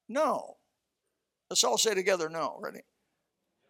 No. 0.09 0.59
Let's 1.49 1.65
all 1.65 1.79
say 1.79 1.95
together, 1.95 2.29
no. 2.29 2.59
Ready? 2.61 2.81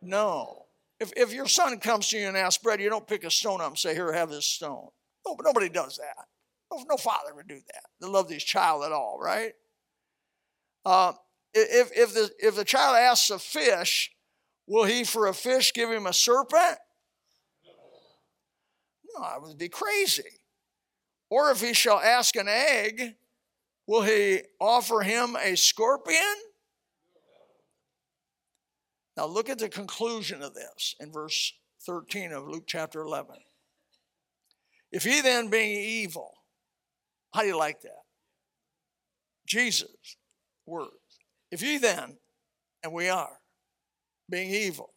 No. 0.03 0.67
If, 1.01 1.13
if 1.17 1.33
your 1.33 1.47
son 1.47 1.79
comes 1.81 2.09
to 2.09 2.19
you 2.19 2.29
and 2.29 2.37
asks 2.37 2.63
bread, 2.63 2.81
you 2.81 2.91
don't 2.91 3.07
pick 3.07 3.25
a 3.25 3.31
stone 3.31 3.63
up 3.63 3.69
and 3.69 3.79
say, 3.79 3.95
Here, 3.95 4.13
have 4.13 4.31
this 4.31 4.47
stone. 4.47 4.89
No, 5.27 5.35
but 5.35 5.47
nobody 5.47 5.69
does 5.69 5.97
that. 5.97 6.27
No, 6.71 6.85
no 6.89 6.97
father 6.97 7.35
would 7.35 7.49
do 7.49 7.57
that. 7.57 7.85
They 8.01 8.07
love 8.07 8.31
his 8.31 8.45
child 8.45 8.85
at 8.85 8.93
all, 8.93 9.19
right? 9.21 9.53
Uh, 10.85 11.13
if, 11.53 11.91
if, 11.97 12.15
the, 12.15 12.31
if 12.39 12.55
the 12.55 12.65
child 12.65 12.97
asks 12.97 13.31
a 13.31 13.39
fish, 13.39 14.13
will 14.67 14.85
he 14.85 15.05
for 15.05 15.27
a 15.27 15.35
fish 15.35 15.73
give 15.73 15.91
him 15.91 16.07
a 16.07 16.13
serpent? 16.13 16.79
No, 19.17 19.25
I 19.25 19.39
would 19.39 19.59
be 19.59 19.69
crazy. 19.69 20.23
Or 21.29 21.51
if 21.51 21.61
he 21.61 21.75
shall 21.75 21.99
ask 21.99 22.37
an 22.37 22.49
egg, 22.49 23.15
will 23.87 24.03
he 24.03 24.43
offer 24.61 25.01
him 25.01 25.37
a 25.37 25.57
scorpion? 25.57 26.37
Now 29.17 29.27
look 29.27 29.49
at 29.49 29.59
the 29.59 29.69
conclusion 29.69 30.43
of 30.43 30.55
this 30.55 30.95
in 31.01 31.13
verse 31.13 31.53
13 31.87 32.33
of 32.33 32.49
Luke 32.49 32.65
chapter 32.67 33.01
11. 33.01 33.37
If 34.93 35.05
ye 35.05 35.21
then 35.21 35.49
being 35.49 35.79
evil, 35.79 36.33
how 37.33 37.43
do 37.43 37.49
you 37.49 37.57
like 37.57 37.83
that? 37.83 38.03
Jesus' 39.47 40.17
words. 40.67 40.91
If 41.51 41.63
ye 41.63 41.79
then, 41.79 42.19
and 42.83 42.93
we 42.93 43.09
are, 43.09 43.41
being 44.29 44.51
evil, 44.51 44.95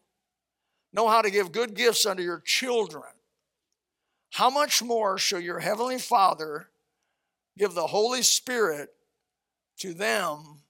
know 0.94 1.08
how 1.08 1.22
to 1.22 1.32
give 1.32 1.52
good 1.52 1.74
gifts 1.74 2.06
unto 2.06 2.24
your 2.24 2.40
children, 2.40 3.12
how 4.32 4.50
much 4.50 4.82
more 4.82 5.18
shall 5.18 5.40
your 5.40 5.60
heavenly 5.60 6.00
Father 6.00 6.70
give 7.58 7.74
the 7.74 7.88
Holy 7.88 8.22
Spirit 8.22 8.90
to 9.80 9.94
them 9.94 10.62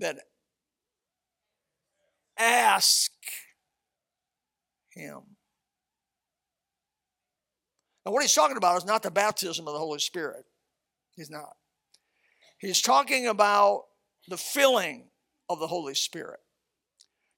that 0.00 0.16
ask 2.38 3.10
Him. 4.90 5.20
Now, 8.04 8.12
what 8.12 8.22
he's 8.22 8.34
talking 8.34 8.56
about 8.56 8.78
is 8.78 8.86
not 8.86 9.02
the 9.02 9.10
baptism 9.10 9.66
of 9.66 9.74
the 9.74 9.78
Holy 9.78 9.98
Spirit. 9.98 10.44
He's 11.14 11.30
not. 11.30 11.56
He's 12.58 12.80
talking 12.80 13.26
about 13.26 13.84
the 14.28 14.38
filling 14.38 15.04
of 15.50 15.60
the 15.60 15.66
Holy 15.66 15.94
Spirit. 15.94 16.40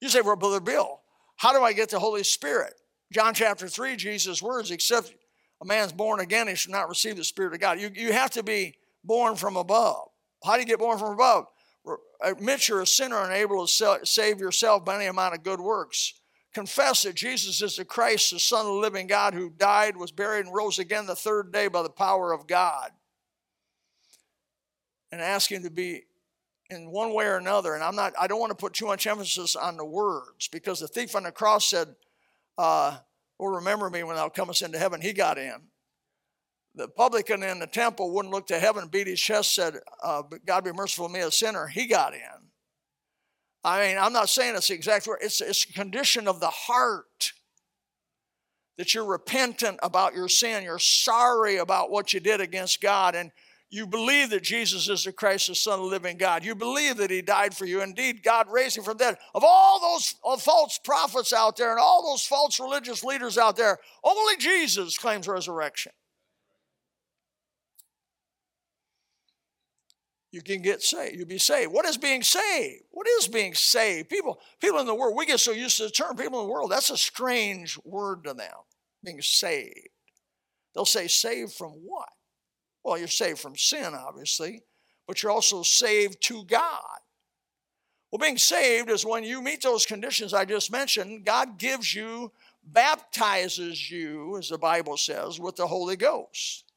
You 0.01 0.09
say, 0.09 0.21
well, 0.21 0.37
Brother 0.37 0.61
Bill, 0.61 1.01
how 1.37 1.53
do 1.53 1.63
I 1.63 1.73
get 1.73 1.91
the 1.91 1.99
Holy 1.99 2.23
Spirit? 2.23 2.75
John 3.13 3.35
chapter 3.35 3.67
3, 3.67 3.97
Jesus' 3.97 4.41
words, 4.41 4.71
except 4.71 5.13
a 5.61 5.67
man's 5.67 5.93
born 5.93 6.21
again, 6.21 6.47
he 6.49 6.55
should 6.55 6.71
not 6.71 6.89
receive 6.89 7.17
the 7.17 7.25
Spirit 7.25 7.53
of 7.53 7.61
God. 7.61 7.81
You, 7.81 7.91
you 7.93 8.13
have 8.13 8.31
to 8.31 8.43
be 8.43 8.75
born 9.05 9.37
from 9.37 9.57
above. 9.57 10.09
How 10.45 10.55
do 10.55 10.61
you 10.61 10.67
get 10.67 10.79
born 10.79 10.99
from 10.99 11.13
above? 11.13 11.47
Admit 12.23 12.69
you're 12.69 12.83
a 12.83 12.87
sinner 12.87 13.23
and 13.23 13.33
able 13.33 13.67
to 13.67 13.99
save 14.05 14.41
yourself 14.41 14.85
by 14.85 14.97
any 14.97 15.07
amount 15.07 15.35
of 15.35 15.43
good 15.43 15.61
works. 15.61 16.15
Confess 16.53 17.03
that 17.03 17.15
Jesus 17.15 17.63
is 17.63 17.77
the 17.77 17.85
Christ, 17.85 18.33
the 18.33 18.41
Son 18.41 18.67
of 18.67 18.67
the 18.67 18.73
living 18.73 19.07
God, 19.07 19.35
who 19.35 19.51
died, 19.51 19.97
was 19.97 20.11
buried, 20.11 20.47
and 20.47 20.55
rose 20.55 20.79
again 20.79 21.07
the 21.07 21.15
third 21.15 21.53
day 21.53 21.69
by 21.69 21.83
the 21.83 21.91
power 21.91 22.33
of 22.33 22.47
God. 22.47 22.91
And 25.13 25.21
ask 25.21 25.51
Him 25.51 25.63
to 25.63 25.71
be 25.71 26.03
in 26.69 26.91
one 26.91 27.15
way 27.15 27.27
or 27.27 27.37
another. 27.37 27.75
And 27.75 27.85
I'm 27.85 27.95
not, 27.95 28.15
I 28.19 28.27
don't 28.27 28.41
want 28.41 28.51
to 28.51 28.57
put 28.57 28.75
too 28.75 28.87
much 28.87 29.07
emphasis 29.07 29.55
on 29.55 29.77
the 29.77 29.85
words 29.85 30.49
because 30.49 30.81
the 30.81 30.89
thief 30.89 31.15
on 31.15 31.23
the 31.23 31.33
cross 31.33 31.69
said, 31.71 31.89
uh, 32.59 32.99
Well, 33.39 33.55
remember 33.55 33.89
me 33.89 34.03
when 34.03 34.17
thou 34.17 34.29
comest 34.29 34.63
into 34.63 34.79
heaven. 34.79 35.01
He 35.01 35.13
got 35.13 35.39
in 35.39 35.63
the 36.81 36.89
publican 36.89 37.43
in 37.43 37.59
the 37.59 37.67
temple 37.67 38.11
wouldn't 38.13 38.33
look 38.33 38.47
to 38.47 38.59
heaven, 38.59 38.83
and 38.83 38.91
beat 38.91 39.07
his 39.07 39.21
chest, 39.21 39.55
said, 39.55 39.75
uh, 40.03 40.23
God 40.47 40.65
be 40.65 40.73
merciful 40.73 41.07
to 41.07 41.13
me, 41.13 41.21
a 41.21 41.31
sinner. 41.31 41.67
He 41.67 41.87
got 41.87 42.15
in. 42.15 42.21
I 43.63 43.87
mean, 43.87 43.99
I'm 43.99 44.15
not 44.15 44.31
saying 44.31 44.57
it's 44.57 44.69
the 44.69 44.75
exact 44.75 45.07
word, 45.07 45.19
it's, 45.21 45.41
it's 45.41 45.65
a 45.69 45.73
condition 45.73 46.27
of 46.27 46.41
the 46.41 46.49
heart 46.49 47.33
that 48.79 48.95
you're 48.95 49.05
repentant 49.05 49.79
about 49.83 50.15
your 50.15 50.29
sin, 50.29 50.65
you're 50.65 50.79
sorry 50.79 51.59
about 51.59 51.91
what 51.91 52.15
you 52.15 52.21
did 52.21 52.41
against 52.41 52.81
God, 52.81 53.15
and 53.15 53.31
you 53.69 53.87
believe 53.87 54.31
that 54.31 54.43
Jesus 54.43 54.89
is 54.89 55.05
the 55.05 55.13
Christ, 55.13 55.49
the 55.49 55.55
Son 55.55 55.75
of 55.75 55.85
the 55.85 55.91
living 55.91 56.17
God. 56.17 56.45
You 56.45 56.55
believe 56.55 56.97
that 56.97 57.11
He 57.11 57.21
died 57.23 57.55
for 57.55 57.67
you. 57.67 57.83
Indeed, 57.83 58.23
God 58.23 58.49
raised 58.51 58.79
Him 58.79 58.83
from 58.83 58.97
dead. 58.97 59.17
Of 59.35 59.45
all 59.45 59.81
those 59.81 60.43
false 60.43 60.81
prophets 60.83 61.33
out 61.33 61.57
there 61.57 61.71
and 61.71 61.79
all 61.79 62.11
those 62.11 62.25
false 62.25 62.59
religious 62.59 63.05
leaders 63.05 63.39
out 63.39 63.57
there, 63.57 63.79
only 64.03 64.37
Jesus 64.39 64.99
claims 64.99 65.29
resurrection. 65.29 65.93
You 70.33 70.43
can 70.43 70.63
get 70.63 70.83
saved. 70.83 71.17
You'll 71.17 71.27
be 71.27 71.39
saved. 71.39 71.73
What 71.73 71.87
is 71.87 71.97
being 71.97 72.23
saved? 72.23 72.85
What 72.91 73.07
is 73.19 73.27
being 73.27 73.55
saved? 73.55 74.09
People, 74.09 74.39
people 74.61 74.79
in 74.79 74.87
the 74.87 74.95
world, 74.95 75.17
we 75.17 75.27
get 75.27 75.41
so 75.41 75.53
used 75.53 75.79
to 75.79 75.85
the 75.85 75.91
term 75.91 76.17
people 76.17 76.41
in 76.41 76.47
the 76.47 76.53
world, 76.53 76.71
that's 76.71 76.91
a 76.91 76.97
strange 76.97 77.79
word 77.85 78.25
to 78.25 78.35
them, 78.35 78.55
being 79.05 79.21
saved. 79.23 79.89
They'll 80.75 80.85
say, 80.85 81.09
saved 81.09 81.53
from 81.53 81.71
what? 81.85 82.09
Well, 82.85 82.97
you're 82.97 83.09
saved 83.09 83.41
from 83.41 83.57
sin, 83.57 83.93
obviously, 83.95 84.63
but 85.07 85.23
you're 85.23 85.33
also 85.33 85.63
saved 85.63 86.23
to 86.23 86.45
God. 86.45 87.01
Well, 88.11 88.21
being 88.21 88.39
saved 88.39 88.91
is 88.91 89.05
when 89.05 89.25
you 89.25 89.43
meet 89.43 89.63
those 89.63 89.87
conditions 89.87 90.33
I 90.33 90.45
just 90.45 90.73
mentioned, 90.73 91.25
God 91.25 91.59
gives 91.59 91.95
you, 91.95 92.33
baptizes 92.65 93.91
you, 93.91 94.37
as 94.37 94.49
the 94.49 94.59
Bible 94.59 94.97
says, 94.97 95.41
with 95.41 95.57
the 95.57 95.67
Holy 95.67 95.97
Ghost. 95.97 96.70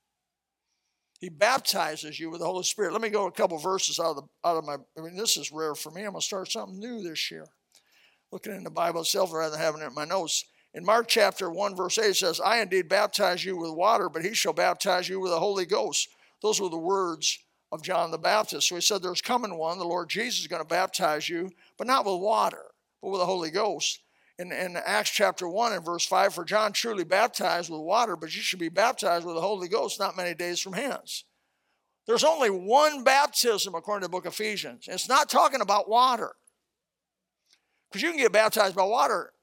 He 1.23 1.29
baptizes 1.29 2.19
you 2.19 2.29
with 2.29 2.41
the 2.41 2.45
Holy 2.45 2.65
Spirit. 2.65 2.91
Let 2.91 3.01
me 3.01 3.07
go 3.07 3.27
a 3.27 3.31
couple 3.31 3.57
verses 3.57 3.97
out 3.97 4.07
of 4.07 4.15
the 4.17 4.23
out 4.43 4.57
of 4.57 4.65
my. 4.65 4.75
I 4.97 5.01
mean, 5.01 5.15
this 5.15 5.37
is 5.37 5.53
rare 5.53 5.73
for 5.73 5.89
me. 5.89 6.01
I'm 6.01 6.11
gonna 6.11 6.21
start 6.21 6.51
something 6.51 6.77
new 6.77 7.01
this 7.01 7.31
year. 7.31 7.45
Looking 8.33 8.53
in 8.53 8.65
the 8.65 8.69
Bible 8.69 8.99
itself 8.99 9.31
rather 9.31 9.51
than 9.51 9.61
having 9.61 9.81
it 9.81 9.85
in 9.85 9.93
my 9.93 10.03
notes. 10.03 10.43
In 10.73 10.83
Mark 10.83 11.07
chapter 11.07 11.49
1, 11.49 11.77
verse 11.77 11.97
8, 11.97 12.07
it 12.07 12.15
says, 12.17 12.41
I 12.41 12.59
indeed 12.59 12.89
baptize 12.89 13.45
you 13.45 13.55
with 13.55 13.71
water, 13.71 14.09
but 14.09 14.25
he 14.25 14.33
shall 14.33 14.51
baptize 14.51 15.07
you 15.07 15.21
with 15.21 15.31
the 15.31 15.39
Holy 15.39 15.65
Ghost. 15.65 16.09
Those 16.41 16.59
were 16.59 16.67
the 16.67 16.77
words 16.77 17.39
of 17.71 17.83
John 17.83 18.11
the 18.11 18.17
Baptist. 18.17 18.67
So 18.67 18.75
he 18.75 18.81
said, 18.81 19.01
There's 19.01 19.21
coming 19.21 19.57
one, 19.57 19.77
the 19.77 19.85
Lord 19.85 20.09
Jesus 20.09 20.41
is 20.41 20.47
going 20.47 20.61
to 20.61 20.67
baptize 20.67 21.29
you, 21.29 21.51
but 21.77 21.87
not 21.87 22.03
with 22.03 22.19
water, 22.19 22.65
but 23.01 23.11
with 23.11 23.21
the 23.21 23.25
Holy 23.25 23.49
Ghost. 23.49 24.01
In, 24.39 24.51
in 24.51 24.77
Acts 24.77 25.11
chapter 25.11 25.47
1 25.47 25.73
and 25.73 25.85
verse 25.85 26.05
5, 26.05 26.33
for 26.33 26.43
John 26.43 26.73
truly 26.73 27.03
baptized 27.03 27.69
with 27.69 27.81
water, 27.81 28.15
but 28.15 28.35
you 28.35 28.41
should 28.41 28.59
be 28.59 28.69
baptized 28.69 29.25
with 29.25 29.35
the 29.35 29.41
Holy 29.41 29.67
Ghost 29.67 29.99
not 29.99 30.17
many 30.17 30.33
days 30.33 30.59
from 30.59 30.73
hence. 30.73 31.23
There's 32.07 32.23
only 32.23 32.49
one 32.49 33.03
baptism 33.03 33.75
according 33.75 34.01
to 34.01 34.07
the 34.07 34.11
book 34.11 34.25
of 34.25 34.33
Ephesians. 34.33 34.87
It's 34.87 35.07
not 35.07 35.29
talking 35.29 35.61
about 35.61 35.87
water. 35.87 36.33
Because 37.89 38.01
you 38.01 38.09
can 38.09 38.19
get 38.19 38.31
baptized 38.31 38.75
by 38.75 38.83
water 38.83 39.33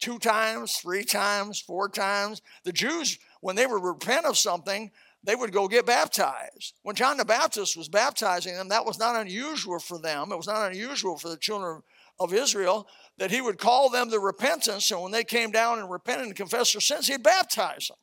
two 0.00 0.18
times, 0.18 0.76
three 0.76 1.04
times, 1.04 1.60
four 1.60 1.88
times. 1.88 2.42
The 2.64 2.72
Jews, 2.72 3.18
when 3.40 3.54
they 3.54 3.66
would 3.66 3.84
repent 3.84 4.26
of 4.26 4.36
something, 4.36 4.90
they 5.22 5.36
would 5.36 5.52
go 5.52 5.68
get 5.68 5.86
baptized. 5.86 6.74
When 6.82 6.96
John 6.96 7.18
the 7.18 7.24
Baptist 7.24 7.76
was 7.76 7.88
baptizing 7.88 8.54
them, 8.54 8.68
that 8.68 8.86
was 8.86 8.98
not 8.98 9.16
unusual 9.16 9.78
for 9.78 9.98
them. 9.98 10.32
It 10.32 10.36
was 10.36 10.46
not 10.46 10.72
unusual 10.72 11.16
for 11.16 11.28
the 11.28 11.36
children 11.36 11.82
of 12.20 12.32
Israel 12.34 12.86
that 13.18 13.30
he 13.30 13.40
would 13.40 13.58
call 13.58 13.88
them 13.88 14.10
to 14.10 14.20
repentance. 14.20 14.90
And 14.90 15.02
when 15.02 15.10
they 15.10 15.24
came 15.24 15.50
down 15.50 15.78
and 15.78 15.90
repented 15.90 16.26
and 16.26 16.36
confessed 16.36 16.74
their 16.74 16.80
sins, 16.80 17.08
he'd 17.08 17.22
baptize 17.22 17.88
them. 17.88 17.96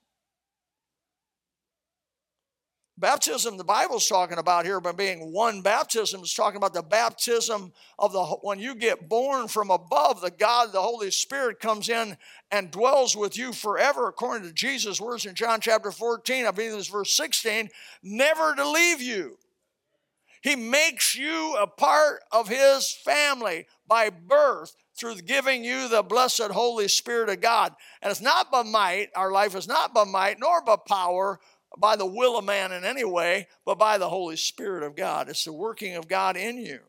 Baptism, 3.00 3.58
the 3.58 3.64
Bible's 3.64 4.08
talking 4.08 4.40
about 4.40 4.66
here 4.66 4.80
by 4.80 4.92
being 4.92 5.32
one 5.32 5.62
baptism, 5.62 6.24
is 6.24 6.34
talking 6.34 6.58
about 6.58 6.74
the 6.74 6.82
baptism 6.82 7.72
of 8.00 8.12
the 8.12 8.26
when 8.42 8.58
you 8.58 8.74
get 8.74 9.08
born 9.08 9.48
from 9.48 9.70
above, 9.70 10.20
the 10.20 10.32
God, 10.32 10.72
the 10.72 10.82
Holy 10.82 11.12
Spirit 11.12 11.60
comes 11.60 11.90
in 11.90 12.18
and 12.50 12.72
dwells 12.72 13.16
with 13.16 13.38
you 13.38 13.54
forever, 13.54 14.08
according 14.08 14.48
to 14.48 14.54
Jesus' 14.54 15.00
words 15.00 15.28
in 15.28 15.36
John 15.36 15.62
chapter 15.62 15.92
14, 15.92 16.48
I 16.48 16.52
believe 16.52 16.74
it's 16.74 16.88
verse 16.88 17.16
16, 17.16 17.70
never 18.02 18.56
to 18.56 18.68
leave 18.68 19.00
you. 19.00 19.38
He 20.48 20.56
makes 20.56 21.14
you 21.14 21.58
a 21.58 21.68
part 21.68 22.22
of 22.32 22.48
his 22.48 22.90
family 23.04 23.68
by 23.86 24.10
birth 24.10 24.78
through 24.98 25.16
giving 25.16 25.66
you 25.66 25.90
the 25.90 26.02
blessed 26.02 26.52
Holy 26.52 26.88
Spirit 26.88 27.28
of 27.28 27.42
God. 27.42 27.74
And 28.02 28.10
it's 28.10 28.22
not 28.22 28.50
by 28.50 28.64
might, 28.64 29.10
our 29.14 29.30
life 29.30 29.56
is 29.56 29.68
not 29.68 29.94
by 29.94 30.06
might 30.06 30.40
nor 30.40 30.64
by 30.64 30.78
power, 30.78 31.42
by 31.78 31.98
the 31.98 32.06
will 32.06 32.38
of 32.38 32.46
man 32.46 32.72
in 32.72 32.86
any 32.86 33.04
way, 33.04 33.50
but 33.66 33.78
by 33.78 33.98
the 33.98 34.08
Holy 34.08 34.38
Spirit 34.38 34.84
of 34.84 34.96
God. 34.96 35.28
It's 35.28 35.44
the 35.44 35.52
working 35.52 35.96
of 35.98 36.08
God 36.08 36.38
in 36.38 36.58
you. 36.58 36.80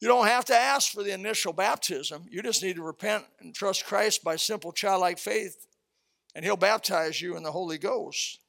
You 0.00 0.08
don't 0.08 0.26
have 0.26 0.46
to 0.46 0.56
ask 0.56 0.90
for 0.90 1.04
the 1.04 1.14
initial 1.14 1.52
baptism. 1.52 2.24
You 2.28 2.42
just 2.42 2.60
need 2.60 2.74
to 2.74 2.82
repent 2.82 3.22
and 3.38 3.54
trust 3.54 3.86
Christ 3.86 4.24
by 4.24 4.34
simple 4.34 4.72
childlike 4.72 5.20
faith, 5.20 5.68
and 6.34 6.44
He'll 6.44 6.56
baptize 6.56 7.22
you 7.22 7.36
in 7.36 7.44
the 7.44 7.52
Holy 7.52 7.78
Ghost. 7.78 8.40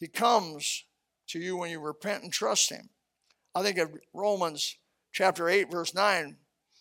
He 0.00 0.08
comes 0.08 0.82
to 1.34 1.38
you 1.38 1.56
when 1.56 1.70
you 1.70 1.78
repent 1.78 2.24
and 2.24 2.32
trust 2.32 2.70
Him. 2.70 2.88
I 3.54 3.62
think 3.62 3.78
of 3.78 3.92
Romans 4.12 4.76
chapter 5.12 5.48
8, 5.48 5.70
verse 5.70 5.94
9. 5.94 6.36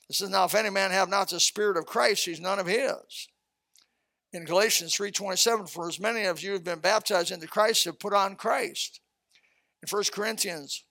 It 0.10 0.16
says, 0.16 0.30
Now 0.30 0.46
if 0.46 0.56
any 0.56 0.70
man 0.70 0.92
have 0.92 1.10
not 1.10 1.30
the 1.30 1.40
Spirit 1.40 1.78
of 1.78 1.86
Christ, 1.86 2.26
he's 2.26 2.40
none 2.40 2.60
of 2.60 2.66
his 2.66 3.28
in 4.34 4.46
Galatians 4.46 4.96
3:27 4.96 5.70
for 5.70 5.88
as 5.88 6.00
many 6.00 6.24
of 6.24 6.42
you 6.42 6.54
have 6.54 6.64
been 6.64 6.80
baptized 6.80 7.32
into 7.32 7.48
Christ 7.48 7.86
have 7.86 8.00
put 8.00 8.14
on 8.14 8.36
Christ. 8.36 9.00
In 9.82 9.88
1 9.88 10.04
Corinthians 10.12 10.84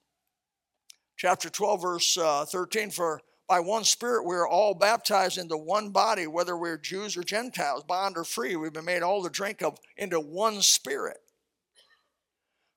chapter 1.16 1.50
12 1.50 1.83
verse 1.83 2.16
uh, 2.16 2.45
13 2.45 2.90
for 2.90 3.21
by 3.49 3.59
one 3.59 3.85
spirit 3.85 4.25
we 4.25 4.37
are 4.37 4.47
all 4.47 4.75
baptized 4.75 5.39
into 5.39 5.56
one 5.56 5.91
body 5.91 6.26
whether 6.26 6.56
we're 6.56 6.78
Jews 6.78 7.17
or 7.17 7.25
Gentiles 7.25 7.82
bond 7.82 8.17
or 8.17 8.25
free 8.25 8.54
we've 8.54 8.73
been 8.73 8.84
made 8.84 9.02
all 9.02 9.25
to 9.25 9.28
drink 9.28 9.60
of 9.63 9.78
into 9.97 10.21
one 10.21 10.63
spirit. 10.63 11.19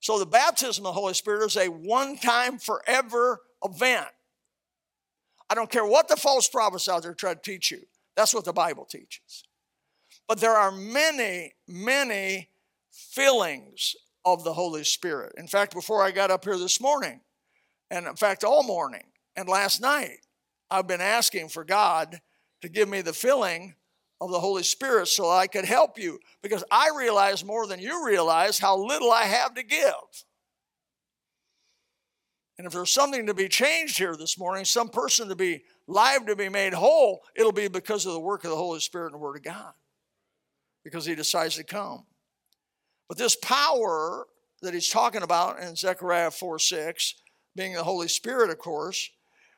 So 0.05 0.19
the 0.19 0.27
baptism 0.27 0.85
of 0.85 0.93
the 0.93 0.99
Holy 0.99 1.15
Spirit 1.15 1.47
is 1.47 1.57
a 1.57 1.67
one 1.67 2.15
time 2.15 2.59
forever 2.59 3.41
event. 3.63 4.05
I 5.49 5.55
don't 5.55 5.71
care 5.71 5.83
what 5.83 6.07
the 6.07 6.15
false 6.15 6.47
prophets 6.47 6.87
out 6.87 7.01
there 7.01 7.15
try 7.15 7.33
to 7.33 7.41
teach 7.41 7.71
you. 7.71 7.81
That's 8.15 8.31
what 8.31 8.45
the 8.45 8.53
Bible 8.53 8.85
teaches. 8.85 9.45
But 10.27 10.39
there 10.39 10.53
are 10.53 10.71
many, 10.71 11.53
many 11.67 12.49
fillings 12.91 13.95
of 14.23 14.43
the 14.43 14.53
Holy 14.53 14.83
Spirit. 14.83 15.33
In 15.37 15.47
fact, 15.47 15.73
before 15.73 16.03
I 16.03 16.11
got 16.11 16.29
up 16.29 16.45
here 16.45 16.59
this 16.59 16.79
morning, 16.79 17.21
and 17.89 18.05
in 18.05 18.15
fact, 18.15 18.43
all 18.43 18.61
morning 18.61 19.07
and 19.35 19.49
last 19.49 19.81
night, 19.81 20.19
I've 20.69 20.85
been 20.85 21.01
asking 21.01 21.49
for 21.49 21.63
God 21.63 22.21
to 22.61 22.69
give 22.69 22.87
me 22.87 23.01
the 23.01 23.11
filling 23.11 23.73
of 24.21 24.31
the 24.31 24.39
Holy 24.39 24.63
Spirit 24.63 25.07
so 25.07 25.29
I 25.29 25.47
could 25.47 25.65
help 25.65 25.99
you 25.99 26.19
because 26.41 26.63
I 26.71 26.91
realize 26.97 27.43
more 27.43 27.67
than 27.67 27.79
you 27.79 28.05
realize 28.05 28.59
how 28.59 28.77
little 28.77 29.11
I 29.11 29.23
have 29.23 29.53
to 29.55 29.63
give. 29.63 29.83
And 32.57 32.65
if 32.65 32.71
there's 32.71 32.93
something 32.93 33.25
to 33.25 33.33
be 33.33 33.49
changed 33.49 33.97
here 33.97 34.15
this 34.15 34.39
morning, 34.39 34.63
some 34.63 34.87
person 34.87 35.27
to 35.27 35.35
be 35.35 35.63
live 35.87 36.25
to 36.27 36.35
be 36.35 36.47
made 36.47 36.73
whole, 36.73 37.21
it'll 37.35 37.51
be 37.51 37.67
because 37.67 38.05
of 38.05 38.13
the 38.13 38.19
work 38.19 38.45
of 38.45 38.49
the 38.49 38.55
Holy 38.55 38.79
Spirit 38.79 39.07
and 39.07 39.15
the 39.15 39.19
Word 39.19 39.35
of 39.35 39.43
God 39.43 39.73
because 40.83 41.05
he 41.05 41.15
decides 41.15 41.55
to 41.55 41.63
come. 41.63 42.05
But 43.09 43.17
this 43.17 43.35
power 43.35 44.25
that 44.61 44.73
he's 44.73 44.89
talking 44.89 45.21
about 45.21 45.59
in 45.59 45.75
Zechariah 45.75 46.31
4 46.31 46.57
6, 46.57 47.15
being 47.55 47.73
the 47.73 47.83
Holy 47.83 48.07
Spirit, 48.07 48.49
of 48.49 48.57
course, 48.57 49.09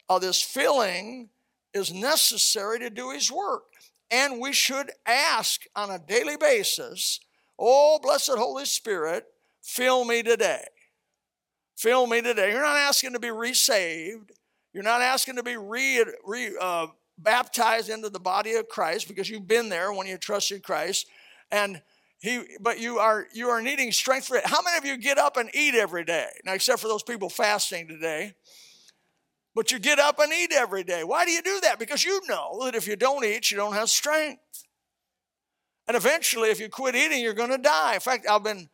uh, 0.10 0.17
this 0.17 0.41
filling 0.41 1.30
is 1.74 1.93
necessary 1.93 2.80
to 2.80 2.89
do 2.89 3.12
his 3.12 3.32
work. 3.32 3.65
And 4.10 4.39
we 4.39 4.54
should 4.54 4.91
ask 5.06 5.65
on 5.76 5.89
a 5.89 6.00
daily 6.00 6.38
basis, 6.38 7.20
Oh, 7.60 8.00
blessed 8.02 8.38
Holy 8.38 8.65
Spirit, 8.65 9.26
fill 9.62 10.06
me 10.06 10.22
today. 10.24 10.63
Fill 11.76 12.08
me 12.08 12.22
today. 12.22 12.52
You're 12.52 12.62
not 12.62 12.78
asking 12.78 13.13
to 13.13 13.20
be 13.20 13.32
resaved. 13.32 14.32
You're 14.74 14.84
not 14.84 15.02
asking 15.02 15.36
to 15.38 15.43
be 15.43 15.58
re, 15.58 16.06
re 16.26 16.56
uh, 16.60 16.88
baptized 17.17 17.89
into 17.89 18.10
the 18.10 18.20
body 18.20 18.54
of 18.54 18.67
Christ 18.67 19.08
because 19.08 19.30
you've 19.30 19.48
been 19.48 19.70
there 19.70 19.91
when 19.91 20.08
you 20.08 20.17
trusted 20.17 20.63
Christ 20.63 21.08
and 21.52 21.82
he 22.20 22.43
but 22.60 22.80
you 22.80 23.00
are 23.00 23.28
you 23.34 23.50
are 23.50 23.62
needing 23.62 23.91
strength 23.91 24.28
for 24.28 24.38
it 24.38 24.46
how 24.46 24.62
many 24.62 24.78
of 24.78 24.86
you 24.86 24.98
get 24.98 25.17
up 25.17 25.38
and 25.38 25.50
eat 25.54 25.76
every 25.76 26.04
day 26.04 26.28
now 26.46 26.54
except 26.54 26.80
for 26.80 26.88
those 26.88 27.04
people 27.04 27.30
fasting 27.30 27.88
today 27.88 28.34
but 29.58 29.72
you 29.72 29.80
get 29.80 29.98
up 29.98 30.20
and 30.20 30.32
eat 30.32 30.52
every 30.54 30.84
day. 30.84 31.04
Why 31.04 31.26
do 31.26 31.32
you 31.32 31.41
do 31.41 31.60
that? 31.63 31.80
Because 31.80 32.06
you 32.06 32.22
know 32.30 32.63
that 32.63 32.76
if 32.76 32.88
you 32.88 32.96
don't 32.96 33.26
eat 33.26 33.50
you 33.50 33.58
don't 33.58 33.74
have 33.74 33.89
strength. 33.89 34.39
And 35.88 35.98
eventually 35.98 36.52
if 36.52 36.60
you 36.60 36.70
quit 36.70 36.96
eating 36.96 37.24
you're 37.24 37.34
going 37.34 37.50
to 37.50 37.58
die. 37.58 37.96
In 37.96 38.00
fact 38.00 38.28
i've 38.30 38.43
been 38.43 38.70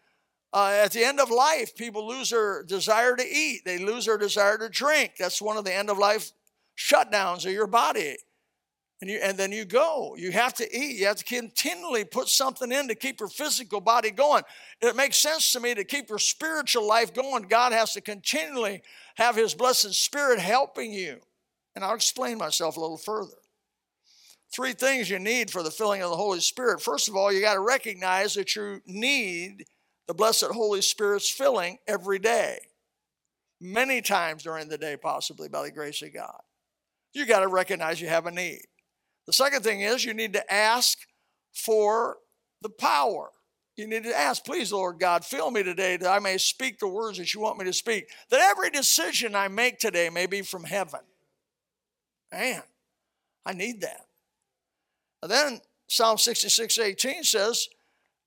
uh, 0.52 0.82
at 0.84 0.92
the 0.92 1.06
end 1.06 1.22
of 1.22 1.32
life 1.32 1.74
people 1.74 2.06
lose 2.06 2.32
their 2.32 2.64
desire 2.64 3.16
to 3.16 3.26
eat. 3.26 3.62
They 3.64 3.78
lose 3.78 4.08
their 4.08 4.18
desire 4.18 4.58
to 4.58 4.68
drink. 4.68 5.14
That's 5.18 5.42
one 5.42 5.56
of 5.56 5.64
the 5.64 5.74
end 5.74 5.90
of 5.90 5.98
life 5.98 6.34
shutdowns 6.78 7.46
of 7.46 7.54
your 7.54 7.68
body 7.68 8.18
and, 9.04 9.12
you, 9.12 9.20
and 9.22 9.38
then 9.38 9.52
you 9.52 9.66
go. 9.66 10.16
You 10.18 10.32
have 10.32 10.54
to 10.54 10.64
eat. 10.64 10.96
You 10.96 11.08
have 11.08 11.18
to 11.18 11.26
continually 11.26 12.06
put 12.06 12.30
something 12.30 12.72
in 12.72 12.88
to 12.88 12.96
keep 12.96 13.20
your 13.20 13.28
physical 13.28 13.82
body 13.82 14.12
going. 14.12 14.44
It 14.80 14.96
makes 14.96 15.18
sense 15.18 15.52
to 15.52 15.60
me 15.60 15.74
to 15.74 15.84
keep 15.84 16.08
your 16.08 16.20
spiritual 16.20 16.88
life 16.88 17.14
going. 17.14 17.44
God 17.50 17.74
has 17.74 17.92
to 17.96 18.02
continually 18.02 18.82
have 19.16 19.36
His 19.36 19.56
blessed 19.56 19.94
Spirit 19.94 20.40
helping 20.40 20.94
you. 20.94 21.18
And 21.76 21.84
I'll 21.84 21.96
explain 21.96 22.38
myself 22.38 22.78
a 22.78 22.80
little 22.80 22.96
further. 22.96 23.36
Three 24.56 24.72
things 24.72 25.10
you 25.10 25.20
need 25.20 25.52
for 25.52 25.64
the 25.64 25.72
filling 25.72 26.02
of 26.02 26.10
the 26.10 26.16
Holy 26.16 26.40
Spirit. 26.40 26.82
First 26.82 27.10
of 27.10 27.18
all, 27.18 27.30
you 27.30 27.42
got 27.42 27.56
to 27.56 27.60
recognize 27.60 28.36
that 28.36 28.56
you 28.56 28.80
need 28.86 29.66
the 30.08 30.14
blessed 30.14 30.46
Holy 30.46 30.82
Spirit's 30.82 31.30
filling 31.30 31.78
every 31.90 32.20
day, 32.20 32.58
many 33.60 34.02
times 34.02 34.44
during 34.44 34.70
the 34.70 34.78
day, 34.78 34.96
possibly 34.96 35.50
by 35.50 35.64
the 35.64 35.72
grace 35.72 36.02
of 36.02 36.14
God. 36.14 36.40
You 37.12 37.26
got 37.26 37.42
to 37.42 37.50
recognize 37.50 38.00
you 38.00 38.08
have 38.08 38.28
a 38.28 38.32
need. 38.32 38.62
The 39.26 39.34
second 39.34 39.64
thing 39.64 39.82
is 39.82 40.04
you 40.04 40.14
need 40.14 40.34
to 40.34 40.54
ask 40.54 41.00
for 41.54 42.18
the 42.62 42.70
power. 42.70 43.30
You 43.76 43.88
need 43.88 44.04
to 44.04 44.18
ask, 44.18 44.46
please, 44.46 44.72
Lord 44.72 45.00
God, 45.00 45.26
fill 45.26 45.50
me 45.50 45.64
today 45.64 45.98
that 45.98 46.12
I 46.12 46.20
may 46.20 46.38
speak 46.38 46.80
the 46.80 46.88
words 46.88 47.18
that 47.18 47.34
you 47.34 47.40
want 47.40 47.58
me 47.58 47.66
to 47.66 47.74
speak, 47.74 48.10
that 48.30 48.40
every 48.40 48.70
decision 48.70 49.36
I 49.36 49.48
make 49.48 49.80
today 49.80 50.10
may 50.10 50.28
be 50.28 50.42
from 50.42 50.64
heaven. 50.64 51.00
Man, 52.32 52.62
I 53.46 53.54
need 53.54 53.82
that. 53.82 54.06
And 55.22 55.32
then 55.32 55.62
Psalm 55.88 56.18
66 56.18 56.78
18 56.78 57.24
says, 57.24 57.68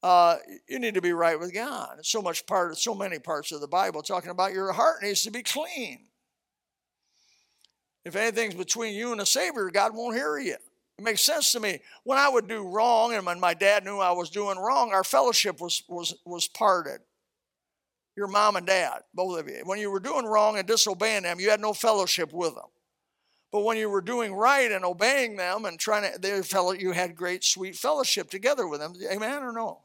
uh, 0.02 0.36
you 0.68 0.78
need 0.78 0.94
to 0.94 1.02
be 1.02 1.12
right 1.12 1.38
with 1.38 1.52
God. 1.54 1.96
It's 1.98 2.10
so 2.10 2.22
much 2.22 2.46
part 2.46 2.70
of 2.70 2.78
so 2.78 2.94
many 2.94 3.18
parts 3.18 3.50
of 3.52 3.60
the 3.60 3.68
Bible 3.68 4.02
talking 4.02 4.30
about 4.30 4.52
your 4.52 4.72
heart 4.72 5.02
needs 5.02 5.22
to 5.24 5.30
be 5.30 5.42
clean. 5.42 6.06
If 8.04 8.14
anything's 8.14 8.54
between 8.54 8.94
you 8.94 9.10
and 9.10 9.20
the 9.20 9.26
Savior, 9.26 9.68
God 9.70 9.94
won't 9.94 10.14
hear 10.14 10.38
you. 10.38 10.56
It 10.98 11.04
makes 11.04 11.20
sense 11.20 11.52
to 11.52 11.60
me. 11.60 11.80
When 12.04 12.18
I 12.18 12.28
would 12.28 12.48
do 12.48 12.66
wrong, 12.66 13.14
and 13.14 13.26
when 13.26 13.38
my 13.38 13.54
dad 13.54 13.84
knew 13.84 13.98
I 13.98 14.12
was 14.12 14.30
doing 14.30 14.58
wrong, 14.58 14.92
our 14.92 15.04
fellowship 15.04 15.60
was 15.60 15.82
was 15.88 16.14
was 16.24 16.48
parted. 16.48 17.00
your 18.16 18.28
mom 18.28 18.56
and 18.56 18.66
dad, 18.66 19.02
both 19.14 19.38
of 19.38 19.48
you. 19.48 19.60
When 19.64 19.78
you 19.78 19.90
were 19.90 20.00
doing 20.00 20.24
wrong 20.24 20.58
and 20.58 20.66
disobeying 20.66 21.24
them, 21.24 21.38
you 21.38 21.50
had 21.50 21.60
no 21.60 21.72
fellowship 21.72 22.32
with 22.32 22.54
them. 22.54 22.64
But 23.52 23.60
when 23.60 23.76
you 23.76 23.88
were 23.90 24.00
doing 24.00 24.34
right 24.34 24.70
and 24.70 24.84
obeying 24.84 25.36
them 25.36 25.64
and 25.66 25.78
trying 25.78 26.10
to, 26.10 26.18
they 26.18 26.42
felt 26.42 26.80
you 26.80 26.92
had 26.92 27.14
great, 27.14 27.44
sweet 27.44 27.76
fellowship 27.76 28.30
together 28.30 28.66
with 28.66 28.80
them. 28.80 28.94
Amen 29.10 29.42
or 29.42 29.52
no? 29.52 29.82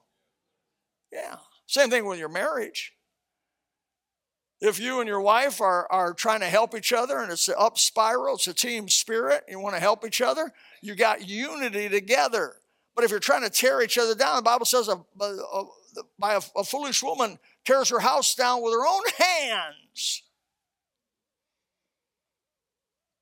Yeah. 1.11 1.35
Same 1.67 1.89
thing 1.89 2.05
with 2.05 2.19
your 2.19 2.29
marriage. 2.29 2.93
If 4.61 4.79
you 4.79 4.99
and 4.99 5.07
your 5.07 5.21
wife 5.21 5.59
are, 5.59 5.87
are 5.91 6.13
trying 6.13 6.41
to 6.41 6.45
help 6.47 6.75
each 6.75 6.93
other 6.93 7.19
and 7.19 7.31
it's 7.31 7.47
an 7.47 7.55
up 7.57 7.77
spiral, 7.77 8.35
it's 8.35 8.47
a 8.47 8.53
team 8.53 8.89
spirit, 8.89 9.43
you 9.47 9.59
want 9.59 9.75
to 9.75 9.81
help 9.81 10.05
each 10.05 10.21
other, 10.21 10.53
you 10.81 10.95
got 10.95 11.27
unity 11.27 11.89
together. 11.89 12.55
But 12.95 13.05
if 13.05 13.11
you're 13.11 13.19
trying 13.19 13.43
to 13.43 13.49
tear 13.49 13.81
each 13.81 13.97
other 13.97 14.15
down, 14.15 14.35
the 14.35 14.41
Bible 14.41 14.65
says 14.65 14.87
a, 14.87 14.99
a, 15.21 15.25
a, 15.25 15.65
by 16.19 16.33
a, 16.35 16.41
a 16.55 16.63
foolish 16.63 17.01
woman 17.01 17.39
tears 17.63 17.89
her 17.89 17.99
house 17.99 18.35
down 18.35 18.61
with 18.61 18.73
her 18.73 18.85
own 18.85 19.03
hands. 19.17 20.23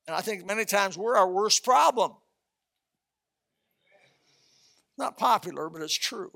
And 0.06 0.16
I 0.16 0.22
think 0.22 0.44
many 0.44 0.64
times 0.64 0.98
we're 0.98 1.16
our 1.16 1.30
worst 1.30 1.64
problem. 1.64 2.14
Not 4.98 5.16
popular, 5.16 5.70
but 5.70 5.82
it's 5.82 5.96
true. 5.96 6.32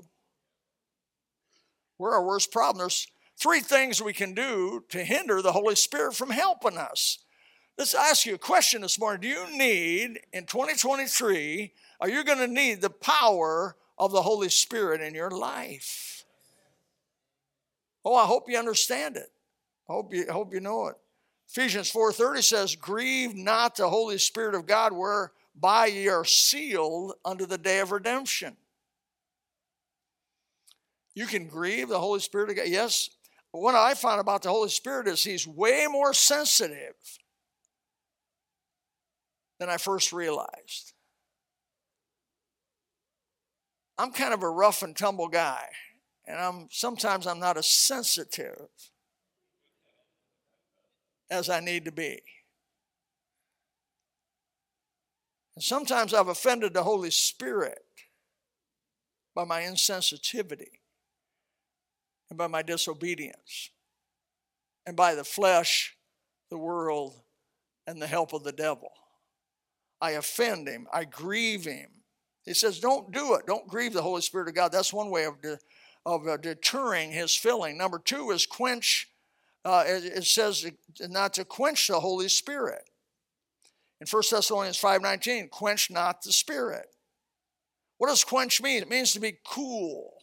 We're 1.97 2.13
our 2.13 2.25
worst 2.25 2.51
problem. 2.51 2.79
There's 2.79 3.07
three 3.37 3.59
things 3.59 4.01
we 4.01 4.13
can 4.13 4.33
do 4.33 4.85
to 4.89 5.03
hinder 5.03 5.41
the 5.41 5.51
Holy 5.51 5.75
Spirit 5.75 6.15
from 6.15 6.29
helping 6.29 6.77
us. 6.77 7.19
Let's 7.77 7.93
ask 7.93 8.25
you 8.25 8.35
a 8.35 8.39
question 8.39 8.81
this 8.81 8.97
morning. 8.97 9.21
Do 9.21 9.27
you 9.27 9.57
need, 9.57 10.21
in 10.31 10.45
2023, 10.45 11.73
are 11.99 12.09
you 12.09 12.23
going 12.23 12.37
to 12.37 12.47
need 12.47 12.81
the 12.81 12.89
power 12.89 13.75
of 13.97 14.11
the 14.11 14.21
Holy 14.21 14.49
Spirit 14.49 15.01
in 15.01 15.13
your 15.13 15.29
life? 15.29 16.25
Oh, 18.05 18.15
I 18.15 18.25
hope 18.25 18.49
you 18.49 18.57
understand 18.57 19.17
it. 19.17 19.29
I 19.89 19.93
hope 19.93 20.13
you, 20.13 20.25
I 20.29 20.31
hope 20.31 20.53
you 20.53 20.61
know 20.61 20.87
it. 20.87 20.95
Ephesians 21.49 21.91
4:30 21.91 22.41
says, 22.41 22.75
"Grieve 22.75 23.35
not 23.35 23.75
the 23.75 23.89
Holy 23.89 24.17
Spirit 24.17 24.55
of 24.55 24.65
God, 24.65 24.93
whereby 24.93 25.87
ye 25.87 26.07
are 26.07 26.25
sealed 26.25 27.13
unto 27.23 27.45
the 27.45 27.57
day 27.57 27.79
of 27.79 27.91
redemption." 27.91 28.57
You 31.13 31.27
can 31.27 31.47
grieve 31.47 31.87
the 31.87 31.99
Holy 31.99 32.19
Spirit 32.19 32.49
of 32.49 32.55
God. 32.55 32.67
Yes, 32.67 33.09
what 33.51 33.75
I 33.75 33.93
found 33.93 34.19
about 34.19 34.41
the 34.41 34.49
Holy 34.49 34.69
Spirit 34.69 35.07
is 35.07 35.23
he's 35.23 35.47
way 35.47 35.87
more 35.87 36.13
sensitive 36.13 36.95
than 39.59 39.69
I 39.69 39.77
first 39.77 40.11
realized. 40.11 40.93
I'm 43.97 44.11
kind 44.11 44.33
of 44.33 44.43
a 44.43 44.49
rough 44.49 44.83
and 44.83 44.95
tumble 44.95 45.29
guy, 45.29 45.67
and 46.27 46.37
I'm 46.37 46.67
sometimes 46.69 47.25
I'm 47.25 47.39
not 47.39 47.57
as 47.57 47.67
sensitive 47.67 48.67
as 51.29 51.49
I 51.49 51.59
need 51.59 51.85
to 51.85 51.91
be. 51.91 52.21
And 55.55 55.63
sometimes 55.63 56.13
I've 56.13 56.27
offended 56.27 56.73
the 56.73 56.83
Holy 56.83 57.11
Spirit 57.11 57.79
by 59.33 59.45
my 59.45 59.61
insensitivity 59.61 60.79
and 62.29 62.37
by 62.37 62.47
my 62.47 62.61
disobedience 62.61 63.69
and 64.85 64.97
by 64.97 65.15
the 65.15 65.23
flesh, 65.23 65.95
the 66.49 66.57
world, 66.57 67.21
and 67.87 68.01
the 68.01 68.07
help 68.07 68.33
of 68.33 68.43
the 68.43 68.51
devil. 68.51 68.91
I 70.01 70.11
offend 70.11 70.67
him, 70.67 70.87
I 70.93 71.05
grieve 71.05 71.65
him. 71.65 71.89
He 72.43 72.53
says, 72.53 72.79
Don't 72.79 73.11
do 73.11 73.35
it. 73.35 73.47
Don't 73.47 73.67
grieve 73.67 73.93
the 73.93 74.01
Holy 74.01 74.21
Spirit 74.21 74.47
of 74.47 74.55
God. 74.55 74.71
That's 74.71 74.93
one 74.93 75.09
way 75.09 75.25
of, 75.25 75.41
de- 75.41 75.57
of 76.05 76.27
uh, 76.27 76.37
deterring 76.37 77.11
his 77.11 77.35
filling. 77.35 77.77
Number 77.77 77.99
two 77.99 78.31
is 78.31 78.45
quench. 78.45 79.09
Uh, 79.63 79.83
it, 79.87 80.05
it 80.05 80.25
says 80.25 80.69
not 81.01 81.33
to 81.33 81.45
quench 81.45 81.87
the 81.87 81.99
Holy 81.99 82.29
Spirit. 82.29 82.83
In 83.99 84.07
1 84.07 84.23
Thessalonians 84.29 84.79
5:19, 84.79 85.49
quench 85.49 85.89
not 85.89 86.21
the 86.21 86.31
spirit. 86.31 86.85
What 87.97 88.09
does 88.09 88.23
quench 88.23 88.61
mean? 88.61 88.83
It 88.83 88.89
means 88.89 89.13
to 89.13 89.19
be 89.19 89.37
cool 89.47 90.15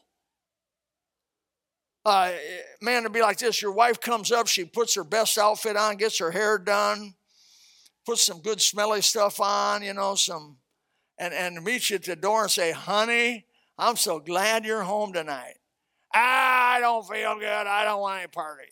uh, 2.04 2.32
man, 2.80 3.02
it'd 3.02 3.12
be 3.12 3.22
like 3.22 3.38
this 3.38 3.62
your 3.62 3.72
wife 3.72 4.00
comes 4.00 4.32
up, 4.32 4.48
she 4.48 4.64
puts 4.64 4.94
her 4.94 5.04
best 5.04 5.38
outfit 5.38 5.76
on, 5.76 5.96
gets 5.96 6.18
her 6.18 6.30
hair 6.30 6.58
done, 6.58 7.14
puts 8.04 8.22
some 8.22 8.40
good 8.40 8.60
smelly 8.60 9.02
stuff 9.02 9.40
on, 9.40 9.82
you 9.82 9.94
know, 9.94 10.14
some, 10.14 10.56
and, 11.18 11.32
and 11.32 11.62
meet 11.64 11.90
you 11.90 11.96
at 11.96 12.04
the 12.04 12.16
door 12.16 12.42
and 12.42 12.50
say, 12.50 12.72
honey, 12.72 13.46
I'm 13.78 13.96
so 13.96 14.18
glad 14.18 14.64
you're 14.64 14.82
home 14.82 15.12
tonight. 15.12 15.54
I 16.14 16.78
don't 16.80 17.06
feel 17.08 17.38
good. 17.38 17.46
I 17.66 17.84
don't 17.84 18.00
want 18.00 18.18
any 18.18 18.28
part 18.28 18.60
of 18.60 18.66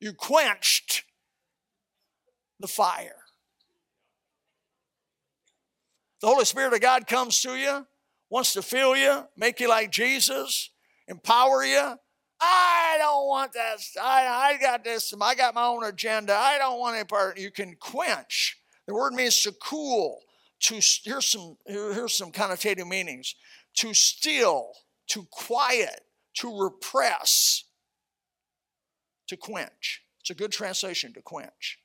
you. 0.00 0.08
You 0.08 0.14
quenched 0.14 1.04
the 2.60 2.68
fire. 2.68 3.22
The 6.20 6.26
Holy 6.26 6.44
Spirit 6.44 6.74
of 6.74 6.80
God 6.80 7.06
comes 7.06 7.40
to 7.42 7.54
you 7.56 7.86
wants 8.30 8.52
to 8.54 8.62
fill 8.62 8.96
you, 8.96 9.24
make 9.36 9.60
you 9.60 9.68
like 9.68 9.90
Jesus, 9.90 10.70
empower 11.06 11.64
you. 11.64 11.94
I 12.40 12.96
don't 12.98 13.26
want 13.26 13.52
that. 13.54 13.78
I, 14.00 14.52
I 14.52 14.58
got 14.60 14.84
this. 14.84 15.12
I 15.20 15.34
got 15.34 15.54
my 15.54 15.66
own 15.66 15.84
agenda. 15.84 16.34
I 16.34 16.58
don't 16.58 16.78
want 16.78 16.96
any 16.96 17.04
part. 17.04 17.38
You 17.38 17.50
can 17.50 17.74
quench. 17.74 18.58
The 18.86 18.94
word 18.94 19.12
means 19.12 19.42
to 19.42 19.52
cool. 19.52 20.20
To 20.60 20.74
here's 20.74 21.26
some 21.26 21.56
here's 21.66 22.16
some 22.16 22.32
connotative 22.32 22.88
meanings. 22.88 23.34
To 23.76 23.94
still, 23.94 24.72
to 25.08 25.26
quiet, 25.30 26.00
to 26.34 26.62
repress, 26.62 27.64
to 29.28 29.36
quench. 29.36 30.02
It's 30.20 30.30
a 30.30 30.34
good 30.34 30.52
translation 30.52 31.12
to 31.14 31.22
quench. 31.22 31.78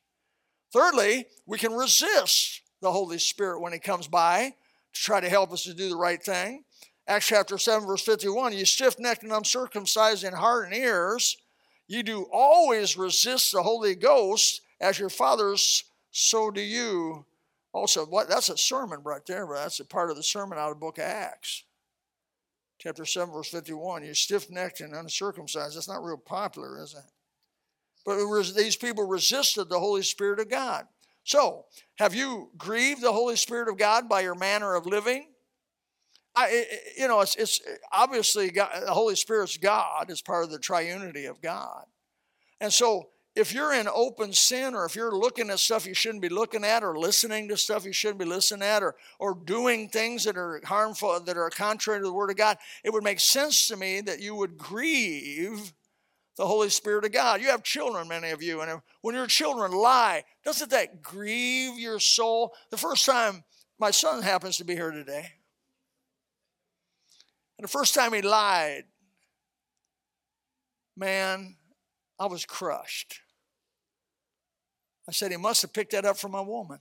Thirdly, 0.72 1.28
we 1.46 1.58
can 1.60 1.74
resist 1.74 2.62
the 2.82 2.92
Holy 2.92 3.20
Spirit 3.20 3.62
when 3.62 3.74
He 3.74 3.80
comes 3.80 4.08
by 4.08 4.54
to 4.94 5.02
try 5.02 5.20
to 5.20 5.30
help 5.30 5.52
us 5.52 5.64
to 5.64 5.74
do 5.74 5.90
the 5.90 5.96
right 5.96 6.22
thing. 6.22 6.64
Acts 7.08 7.28
chapter 7.28 7.58
7, 7.58 7.88
verse 7.88 8.02
51 8.02 8.54
You 8.54 8.66
stiff 8.66 8.98
necked 9.00 9.24
and 9.24 9.32
uncircumcised 9.32 10.24
in 10.24 10.34
heart 10.34 10.66
and 10.66 10.76
ears, 10.76 11.38
you 11.88 12.04
do 12.04 12.28
always 12.32 12.98
resist 12.98 13.52
the 13.52 13.64
Holy 13.64 13.96
Ghost 13.96 14.62
as 14.80 15.00
your 15.00 15.10
fathers, 15.10 15.84
so 16.12 16.50
do 16.50 16.62
you. 16.62 17.26
Also, 17.74 18.06
what 18.06 18.30
that's 18.30 18.50
a 18.50 18.58
sermon 18.58 19.02
right 19.04 19.26
there, 19.26 19.46
but 19.48 19.56
that's 19.56 19.80
a 19.80 19.86
part 19.86 20.10
of 20.10 20.16
the 20.16 20.24
sermon 20.24 20.58
out 20.58 20.70
of 20.70 20.76
the 20.76 20.80
book 20.80 20.98
of 20.98 21.04
Acts. 21.04 21.64
Chapter 22.80 23.06
7, 23.06 23.34
verse 23.34 23.50
51. 23.50 24.04
You 24.06 24.14
stiff 24.14 24.50
necked 24.50 24.82
and 24.82 24.94
uncircumcised. 24.94 25.76
That's 25.76 25.88
not 25.88 26.04
real 26.04 26.18
popular, 26.18 26.82
is 26.82 26.94
it? 26.94 27.12
But 28.06 28.20
it 28.20 28.26
was, 28.26 28.54
these 28.54 28.76
people 28.76 29.08
resisted 29.08 29.70
the 29.70 29.80
Holy 29.80 30.04
Spirit 30.04 30.40
of 30.40 30.50
God. 30.50 30.86
So, 31.24 31.66
have 31.96 32.14
you 32.14 32.50
grieved 32.58 33.02
the 33.02 33.14
Holy 33.14 33.38
Spirit 33.38 33.70
of 33.70 33.78
God 33.78 34.10
by 34.10 34.22
your 34.22 34.36
manner 34.36 34.76
of 34.76 34.86
living? 34.86 35.28
I, 36.36 36.66
you 36.98 37.08
know, 37.08 37.22
it's, 37.22 37.36
it's 37.36 37.62
obviously 37.92 38.50
God, 38.50 38.70
the 38.86 38.94
Holy 38.94 39.16
Spirit's 39.16 39.58
God 39.58 40.10
is 40.10 40.22
part 40.22 40.44
of 40.44 40.52
the 40.52 40.60
triunity 40.60 41.30
of 41.30 41.42
God. 41.42 41.86
And 42.60 42.74
so, 42.74 43.10
if 43.36 43.52
you're 43.54 43.74
in 43.74 43.88
open 43.88 44.32
sin 44.32 44.76
or 44.76 44.86
if 44.86 44.96
you're 44.96 45.16
looking 45.16 45.50
at 45.50 45.60
stuff 45.60 45.88
you 45.88 45.96
shouldn't 45.96 46.22
be 46.22 46.30
looking 46.30 46.64
at 46.64 46.84
or 46.84 46.98
listening 46.98 47.48
to 47.48 47.58
stuff 47.58 47.84
you 47.84 47.94
shouldn't 47.94 48.20
be 48.20 48.26
listening 48.26 48.68
at 48.68 48.84
or, 48.84 48.96
or 49.18 49.36
doing 49.46 49.90
things 49.90 50.24
that 50.26 50.38
are 50.38 50.62
harmful, 50.66 51.20
that 51.20 51.38
are 51.38 51.50
contrary 51.50 52.00
to 52.00 52.06
the 52.06 52.14
Word 52.14 52.30
of 52.30 52.38
God, 52.38 52.58
it 52.84 52.94
would 52.94 53.04
make 53.04 53.20
sense 53.20 53.68
to 53.68 53.76
me 53.76 54.02
that 54.02 54.22
you 54.22 54.36
would 54.36 54.58
grieve 54.58 55.74
the 56.38 56.46
Holy 56.46 56.70
Spirit 56.70 57.06
of 57.06 57.12
God. 57.12 57.42
You 57.42 57.48
have 57.48 57.64
children, 57.64 58.08
many 58.08 58.30
of 58.30 58.42
you, 58.42 58.62
and 58.62 58.82
when 59.02 59.16
your 59.16 59.28
children 59.28 59.72
lie, 59.72 60.24
doesn't 60.46 60.72
that 60.72 61.02
grieve 61.02 61.80
your 61.80 62.00
soul? 62.00 62.54
The 62.70 62.78
first 62.78 63.06
time 63.06 63.44
my 63.80 63.92
son 63.92 64.22
happens 64.22 64.58
to 64.58 64.64
be 64.64 64.76
here 64.76 64.92
today, 64.92 65.28
and 67.58 67.64
the 67.64 67.70
first 67.70 67.94
time 67.94 68.14
he 68.14 68.22
lied, 68.22 68.84
man, 70.96 71.56
I 72.20 72.26
was 72.28 72.46
crushed. 72.46 73.20
I 75.08 75.12
said, 75.12 75.32
he 75.32 75.38
must 75.38 75.62
have 75.62 75.74
picked 75.74 75.92
that 75.92 76.06
up 76.06 76.18
from 76.18 76.34
a 76.34 76.44
woman. 76.44 76.80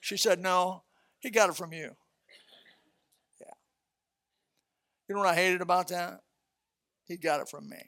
She 0.00 0.16
said, 0.16 0.40
no, 0.40 0.82
he 1.20 1.30
got 1.30 1.48
it 1.48 1.56
from 1.56 1.72
you. 1.72 1.94
Yeah. 3.40 3.52
You 5.08 5.14
know 5.14 5.20
what 5.20 5.30
I 5.30 5.34
hated 5.36 5.60
about 5.60 5.88
that? 5.88 6.20
He 7.06 7.16
got 7.16 7.40
it 7.40 7.48
from 7.48 7.68
me. 7.68 7.78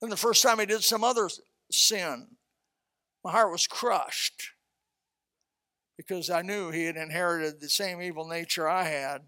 Then 0.00 0.10
the 0.10 0.16
first 0.16 0.42
time 0.42 0.58
he 0.58 0.66
did 0.66 0.82
some 0.82 1.04
other 1.04 1.30
sin, 1.70 2.26
my 3.24 3.30
heart 3.30 3.52
was 3.52 3.66
crushed 3.66 4.50
because 5.96 6.30
I 6.30 6.42
knew 6.42 6.70
he 6.70 6.84
had 6.84 6.96
inherited 6.96 7.60
the 7.60 7.68
same 7.68 8.02
evil 8.02 8.26
nature 8.26 8.68
I 8.68 8.84
had, 8.84 9.22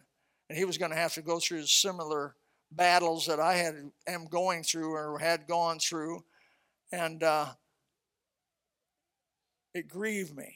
and 0.49 0.59
he 0.59 0.65
was 0.65 0.79
going 0.79 0.91
to 0.91 0.97
have 0.97 1.15
to 1.15 1.23
go 1.23 1.39
through 1.39 1.67
similar 1.67 2.35
battles 2.71 3.27
that 3.27 3.41
I 3.41 3.55
had 3.55 3.91
am 4.07 4.27
going 4.27 4.63
through 4.63 4.93
or 4.93 5.19
had 5.19 5.47
gone 5.47 5.79
through, 5.79 6.25
and 6.93 7.23
uh, 7.23 7.47
it 9.75 9.89
grieved 9.89 10.37
me. 10.37 10.55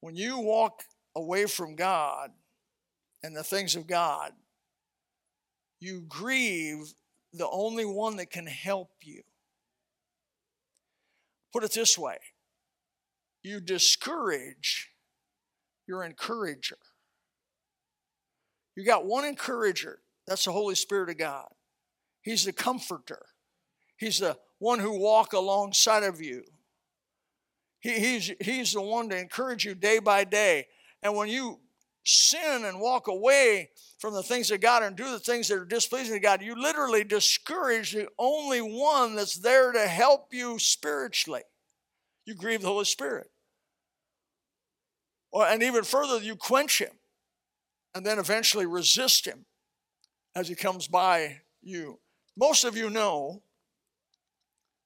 When 0.00 0.14
you 0.14 0.38
walk 0.38 0.82
away 1.16 1.46
from 1.46 1.74
God, 1.74 2.30
and 3.22 3.36
the 3.36 3.42
things 3.42 3.74
of 3.74 3.86
God, 3.86 4.32
you 5.80 6.04
grieve 6.08 6.94
the 7.32 7.48
only 7.48 7.84
one 7.84 8.16
that 8.16 8.30
can 8.30 8.46
help 8.46 8.90
you. 9.02 9.22
Put 11.52 11.64
it 11.64 11.72
this 11.72 11.96
way 11.98 12.18
you 13.42 13.60
discourage 13.60 14.90
your 15.86 16.04
encourager. 16.04 16.78
You 18.76 18.84
got 18.84 19.06
one 19.06 19.24
encourager, 19.24 20.00
that's 20.26 20.44
the 20.44 20.52
Holy 20.52 20.74
Spirit 20.74 21.10
of 21.10 21.18
God. 21.18 21.48
He's 22.22 22.44
the 22.44 22.52
comforter, 22.52 23.26
He's 23.96 24.18
the 24.18 24.38
one 24.58 24.78
who 24.80 24.98
walk 24.98 25.32
alongside 25.32 26.02
of 26.02 26.20
you. 26.20 26.44
He, 27.80 27.98
he's, 27.98 28.32
he's 28.40 28.72
the 28.72 28.82
one 28.82 29.08
to 29.10 29.18
encourage 29.18 29.64
you 29.64 29.74
day 29.74 30.00
by 30.00 30.24
day. 30.24 30.66
And 31.02 31.14
when 31.14 31.28
you 31.28 31.60
sin 32.04 32.64
and 32.64 32.80
walk 32.80 33.06
away 33.06 33.70
from 33.98 34.14
the 34.14 34.22
things 34.22 34.50
of 34.50 34.60
God 34.60 34.82
and 34.82 34.96
do 34.96 35.10
the 35.10 35.18
things 35.18 35.48
that 35.48 35.58
are 35.58 35.64
displeasing 35.64 36.14
to 36.14 36.20
God, 36.20 36.42
you 36.42 36.60
literally 36.60 37.04
discourage 37.04 37.92
the 37.92 38.08
only 38.18 38.60
one 38.60 39.14
that's 39.14 39.36
there 39.36 39.72
to 39.72 39.86
help 39.86 40.32
you 40.32 40.58
spiritually. 40.58 41.42
You 42.28 42.34
grieve 42.34 42.60
the 42.60 42.68
Holy 42.68 42.84
Spirit. 42.84 43.30
Or, 45.32 45.46
and 45.46 45.62
even 45.62 45.82
further, 45.82 46.22
you 46.22 46.36
quench 46.36 46.78
him 46.78 46.92
and 47.94 48.04
then 48.04 48.18
eventually 48.18 48.66
resist 48.66 49.24
him 49.24 49.46
as 50.34 50.46
he 50.46 50.54
comes 50.54 50.88
by 50.88 51.38
you. 51.62 52.00
Most 52.36 52.64
of 52.64 52.76
you 52.76 52.90
know, 52.90 53.40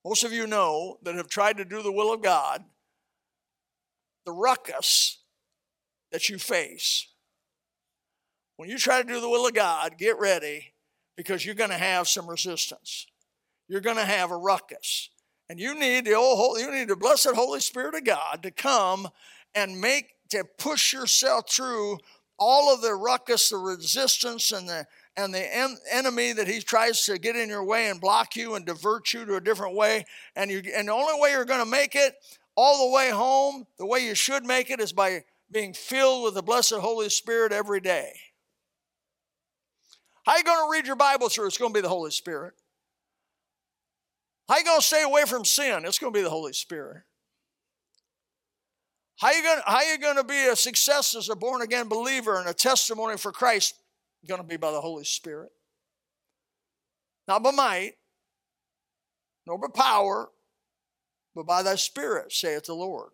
most 0.05 0.23
of 0.23 0.33
you 0.33 0.47
know 0.47 0.99
that 1.03 1.17
have 1.17 1.29
tried 1.29 1.57
to 1.57 1.65
do 1.65 1.83
the 1.83 1.91
will 1.91 2.13
of 2.13 2.23
God, 2.23 2.63
the 4.25 4.31
ruckus 4.31 5.19
that 6.13 6.29
you 6.29 6.39
face. 6.39 7.09
When 8.55 8.69
you 8.69 8.79
try 8.79 9.03
to 9.03 9.09
do 9.09 9.21
the 9.21 9.29
will 9.29 9.49
of 9.49 9.55
God, 9.55 9.99
get 9.99 10.17
ready 10.21 10.75
because 11.17 11.45
you're 11.45 11.57
going 11.57 11.71
to 11.71 11.77
have 11.77 12.07
some 12.07 12.29
resistance. 12.29 13.09
You're 13.67 13.81
going 13.81 13.97
to 13.97 14.05
have 14.05 14.31
a 14.31 14.37
ruckus. 14.37 15.11
And 15.53 15.61
you 15.61 15.79
need 15.79 16.07
the 16.07 16.15
old, 16.15 16.59
you 16.61 16.71
need 16.71 16.89
the 16.89 16.97
blessed 16.97 17.35
Holy 17.35 17.61
Spirit 17.61 17.95
of 17.95 18.05
God 18.05 18.43
to 18.43 18.51
come 18.51 19.07
and 19.55 19.79
make 19.79 20.15
to 20.31 20.45
push 20.57 20.95
yourself 20.95 21.51
through 21.51 21.99
all 22.39 22.73
of 22.73 22.81
the 22.81 22.95
ruckus, 22.95 23.51
the 23.51 23.59
resistance, 23.59 24.51
and 24.51 24.67
the 24.67 24.87
and 25.15 25.35
the 25.35 25.55
en- 25.55 25.77
enemy 25.91 26.33
that 26.33 26.49
he 26.49 26.61
tries 26.61 27.05
to 27.05 27.19
get 27.19 27.37
in 27.37 27.51
your 27.51 27.65
way 27.65 27.91
and 27.91 28.01
block 28.01 28.35
you 28.35 28.55
and 28.55 28.65
divert 28.65 29.13
you 29.13 29.27
to 29.27 29.37
a 29.37 29.43
different 29.43 29.75
way. 29.77 30.07
And 30.35 30.51
you 30.51 30.63
and 30.75 30.89
the 30.89 30.93
only 30.93 31.21
way 31.21 31.33
you're 31.33 31.45
going 31.45 31.63
to 31.63 31.71
make 31.71 31.95
it 31.97 32.15
all 32.57 32.89
the 32.89 32.95
way 32.95 33.11
home, 33.11 33.67
the 33.77 33.85
way 33.85 34.07
you 34.07 34.15
should 34.15 34.47
make 34.47 34.71
it, 34.71 34.81
is 34.81 34.95
by 34.95 35.23
being 35.51 35.75
filled 35.75 36.25
with 36.25 36.33
the 36.33 36.43
blessed 36.43 36.77
Holy 36.77 37.11
Spirit 37.11 37.53
every 37.53 37.81
day. 37.81 38.15
How 40.25 40.35
you 40.35 40.45
going 40.45 40.67
to 40.67 40.73
read 40.73 40.87
your 40.87 40.97
Bible 40.97 41.29
through? 41.29 41.49
It's 41.49 41.59
going 41.59 41.75
to 41.75 41.77
be 41.77 41.83
the 41.83 41.91
Holy 41.91 42.11
Spirit. 42.11 42.55
How 44.53 44.59
you 44.59 44.65
going 44.65 44.81
to 44.81 44.87
stay 44.87 45.03
away 45.03 45.25
from 45.25 45.47
sin? 45.47 45.87
It's 45.87 45.99
going 45.99 46.13
to 46.13 46.19
be 46.19 46.23
the 46.23 46.29
Holy 46.29 46.53
Spirit. 46.53 47.05
How 49.17 49.31
you 49.31 49.43
going 49.43 49.61
how 49.65 49.81
you 49.81 49.97
going 49.97 50.17
to 50.17 50.25
be 50.25 50.47
a 50.47 50.55
success 50.55 51.17
as 51.17 51.31
a 51.31 51.35
born 51.35 51.63
again 51.63 51.89
believer 51.89 52.39
and 52.39 52.47
a 52.47 52.53
testimony 52.53 53.17
for 53.17 53.33
Christ? 53.33 53.77
Going 54.29 54.43
to 54.43 54.47
be 54.47 54.59
by 54.59 54.71
the 54.71 54.81
Holy 54.83 55.05
Spirit. 55.05 55.53
Not 57.27 57.43
by 57.43 57.51
might, 57.53 57.93
nor 59.47 59.57
by 59.57 59.69
power, 59.75 60.29
but 61.35 61.47
by 61.47 61.63
thy 61.63 61.77
spirit, 61.77 62.31
saith 62.31 62.65
the 62.65 62.75
Lord. 62.75 63.13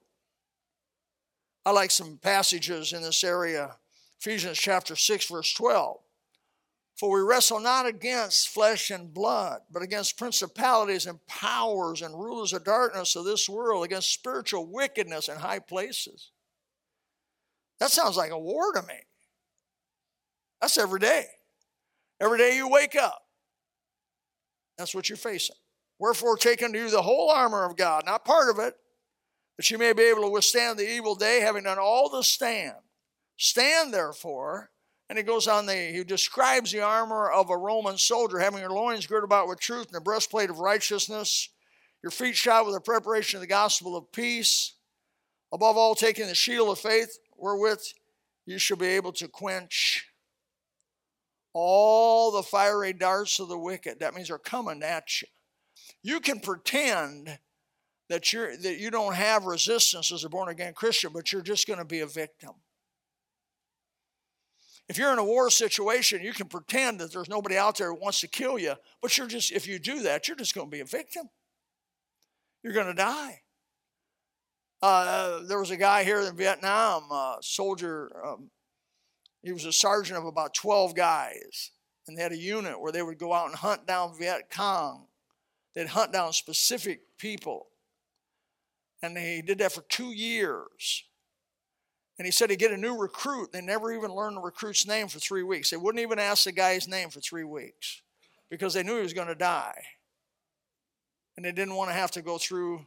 I 1.64 1.70
like 1.70 1.92
some 1.92 2.18
passages 2.20 2.92
in 2.92 3.02
this 3.02 3.22
area. 3.22 3.76
Ephesians 4.18 4.58
chapter 4.58 4.96
6, 4.96 5.26
verse 5.26 5.54
12. 5.54 6.00
For 6.98 7.10
we 7.10 7.20
wrestle 7.20 7.60
not 7.60 7.86
against 7.86 8.48
flesh 8.48 8.90
and 8.90 9.14
blood, 9.14 9.60
but 9.70 9.82
against 9.82 10.18
principalities 10.18 11.06
and 11.06 11.24
powers 11.26 12.02
and 12.02 12.12
rulers 12.12 12.52
of 12.52 12.64
darkness 12.64 13.14
of 13.14 13.24
this 13.24 13.48
world, 13.48 13.84
against 13.84 14.12
spiritual 14.12 14.66
wickedness 14.66 15.28
in 15.28 15.36
high 15.36 15.60
places. 15.60 16.32
That 17.78 17.92
sounds 17.92 18.16
like 18.16 18.32
a 18.32 18.38
war 18.38 18.72
to 18.72 18.82
me. 18.82 18.98
That's 20.60 20.76
every 20.76 20.98
day. 20.98 21.26
Every 22.20 22.36
day 22.36 22.56
you 22.56 22.68
wake 22.68 22.96
up, 22.96 23.22
that's 24.76 24.92
what 24.92 25.08
you're 25.08 25.16
facing. 25.16 25.54
Wherefore, 26.00 26.36
take 26.36 26.64
unto 26.64 26.80
you 26.80 26.90
the 26.90 27.02
whole 27.02 27.30
armor 27.30 27.64
of 27.64 27.76
God, 27.76 28.04
not 28.06 28.24
part 28.24 28.50
of 28.50 28.58
it, 28.58 28.74
that 29.56 29.70
you 29.70 29.78
may 29.78 29.92
be 29.92 30.02
able 30.02 30.22
to 30.22 30.28
withstand 30.28 30.78
the 30.78 30.90
evil 30.90 31.14
day, 31.14 31.40
having 31.40 31.62
done 31.62 31.78
all 31.78 32.10
to 32.10 32.24
stand. 32.24 32.74
Stand 33.36 33.94
therefore 33.94 34.70
and 35.08 35.16
he 35.16 35.24
goes 35.24 35.48
on, 35.48 35.66
the, 35.66 35.74
he 35.74 36.04
describes 36.04 36.70
the 36.70 36.82
armor 36.82 37.30
of 37.30 37.50
a 37.50 37.56
Roman 37.56 37.96
soldier, 37.96 38.38
having 38.38 38.60
your 38.60 38.70
loins 38.70 39.06
girded 39.06 39.24
about 39.24 39.48
with 39.48 39.58
truth 39.58 39.86
and 39.88 39.96
a 39.96 40.00
breastplate 40.00 40.50
of 40.50 40.58
righteousness, 40.58 41.48
your 42.02 42.10
feet 42.10 42.36
shod 42.36 42.66
with 42.66 42.74
the 42.74 42.80
preparation 42.80 43.38
of 43.38 43.40
the 43.40 43.46
gospel 43.46 43.96
of 43.96 44.12
peace. 44.12 44.74
Above 45.50 45.78
all, 45.78 45.94
taking 45.94 46.26
the 46.26 46.34
shield 46.34 46.68
of 46.68 46.78
faith, 46.78 47.18
wherewith 47.36 47.80
you 48.44 48.58
shall 48.58 48.76
be 48.76 48.86
able 48.86 49.12
to 49.12 49.28
quench 49.28 50.06
all 51.54 52.30
the 52.30 52.42
fiery 52.42 52.92
darts 52.92 53.40
of 53.40 53.48
the 53.48 53.58
wicked. 53.58 54.00
That 54.00 54.14
means 54.14 54.28
they're 54.28 54.38
coming 54.38 54.82
at 54.82 55.22
you. 55.22 55.28
You 56.02 56.20
can 56.20 56.40
pretend 56.40 57.38
that 58.08 58.32
you're 58.32 58.56
that 58.56 58.78
you 58.78 58.90
don't 58.90 59.14
have 59.14 59.46
resistance 59.46 60.12
as 60.12 60.24
a 60.24 60.28
born 60.28 60.48
again 60.48 60.74
Christian, 60.74 61.12
but 61.12 61.32
you're 61.32 61.42
just 61.42 61.66
going 61.66 61.78
to 61.78 61.84
be 61.84 62.00
a 62.00 62.06
victim. 62.06 62.52
If 64.88 64.96
you're 64.96 65.12
in 65.12 65.18
a 65.18 65.24
war 65.24 65.50
situation, 65.50 66.22
you 66.22 66.32
can 66.32 66.48
pretend 66.48 67.00
that 67.00 67.12
there's 67.12 67.28
nobody 67.28 67.56
out 67.56 67.76
there 67.76 67.88
who 67.88 68.00
wants 68.00 68.20
to 68.20 68.28
kill 68.28 68.58
you, 68.58 68.74
but 69.02 69.16
you're 69.18 69.26
just, 69.26 69.52
if 69.52 69.66
you 69.66 69.78
do 69.78 70.02
that, 70.02 70.26
you're 70.26 70.36
just 70.36 70.54
going 70.54 70.66
to 70.66 70.70
be 70.70 70.80
a 70.80 70.86
victim. 70.86 71.28
You're 72.62 72.72
going 72.72 72.86
to 72.86 72.94
die. 72.94 73.42
Uh, 74.80 75.40
there 75.42 75.58
was 75.58 75.70
a 75.70 75.76
guy 75.76 76.04
here 76.04 76.20
in 76.20 76.36
Vietnam, 76.36 77.10
a 77.10 77.36
soldier, 77.40 78.10
um, 78.24 78.50
he 79.42 79.52
was 79.52 79.64
a 79.64 79.72
sergeant 79.72 80.18
of 80.18 80.24
about 80.24 80.54
12 80.54 80.94
guys, 80.94 81.70
and 82.06 82.16
they 82.16 82.22
had 82.22 82.32
a 82.32 82.36
unit 82.36 82.80
where 82.80 82.92
they 82.92 83.02
would 83.02 83.18
go 83.18 83.32
out 83.32 83.46
and 83.46 83.56
hunt 83.56 83.86
down 83.86 84.16
Viet 84.18 84.50
Cong. 84.50 85.06
They'd 85.74 85.88
hunt 85.88 86.12
down 86.12 86.32
specific 86.32 87.00
people. 87.18 87.68
And 89.02 89.16
he 89.16 89.42
did 89.42 89.58
that 89.58 89.72
for 89.72 89.82
two 89.82 90.12
years. 90.12 91.04
And 92.18 92.26
he 92.26 92.32
said 92.32 92.50
he'd 92.50 92.58
get 92.58 92.72
a 92.72 92.76
new 92.76 92.96
recruit. 92.96 93.52
They 93.52 93.60
never 93.60 93.92
even 93.92 94.12
learned 94.12 94.36
the 94.36 94.40
recruit's 94.40 94.86
name 94.86 95.06
for 95.06 95.20
three 95.20 95.44
weeks. 95.44 95.70
They 95.70 95.76
wouldn't 95.76 96.02
even 96.02 96.18
ask 96.18 96.44
the 96.44 96.52
guy's 96.52 96.88
name 96.88 97.10
for 97.10 97.20
three 97.20 97.44
weeks 97.44 98.02
because 98.50 98.74
they 98.74 98.82
knew 98.82 98.96
he 98.96 99.02
was 99.02 99.12
going 99.12 99.28
to 99.28 99.36
die. 99.36 99.82
And 101.36 101.44
they 101.44 101.52
didn't 101.52 101.76
want 101.76 101.90
to 101.90 101.94
have 101.94 102.10
to 102.12 102.22
go 102.22 102.36
through 102.38 102.84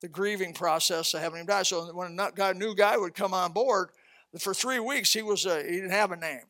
the 0.00 0.08
grieving 0.08 0.52
process 0.52 1.12
of 1.12 1.20
having 1.20 1.40
him 1.40 1.46
die. 1.46 1.64
So 1.64 1.92
when 1.92 2.18
a 2.18 2.54
new 2.54 2.74
guy 2.76 2.96
would 2.96 3.14
come 3.14 3.34
on 3.34 3.52
board, 3.52 3.88
for 4.38 4.54
three 4.54 4.78
weeks 4.78 5.12
he 5.12 5.22
was 5.22 5.44
a, 5.44 5.62
he 5.64 5.72
didn't 5.72 5.90
have 5.90 6.12
a 6.12 6.16
name. 6.16 6.42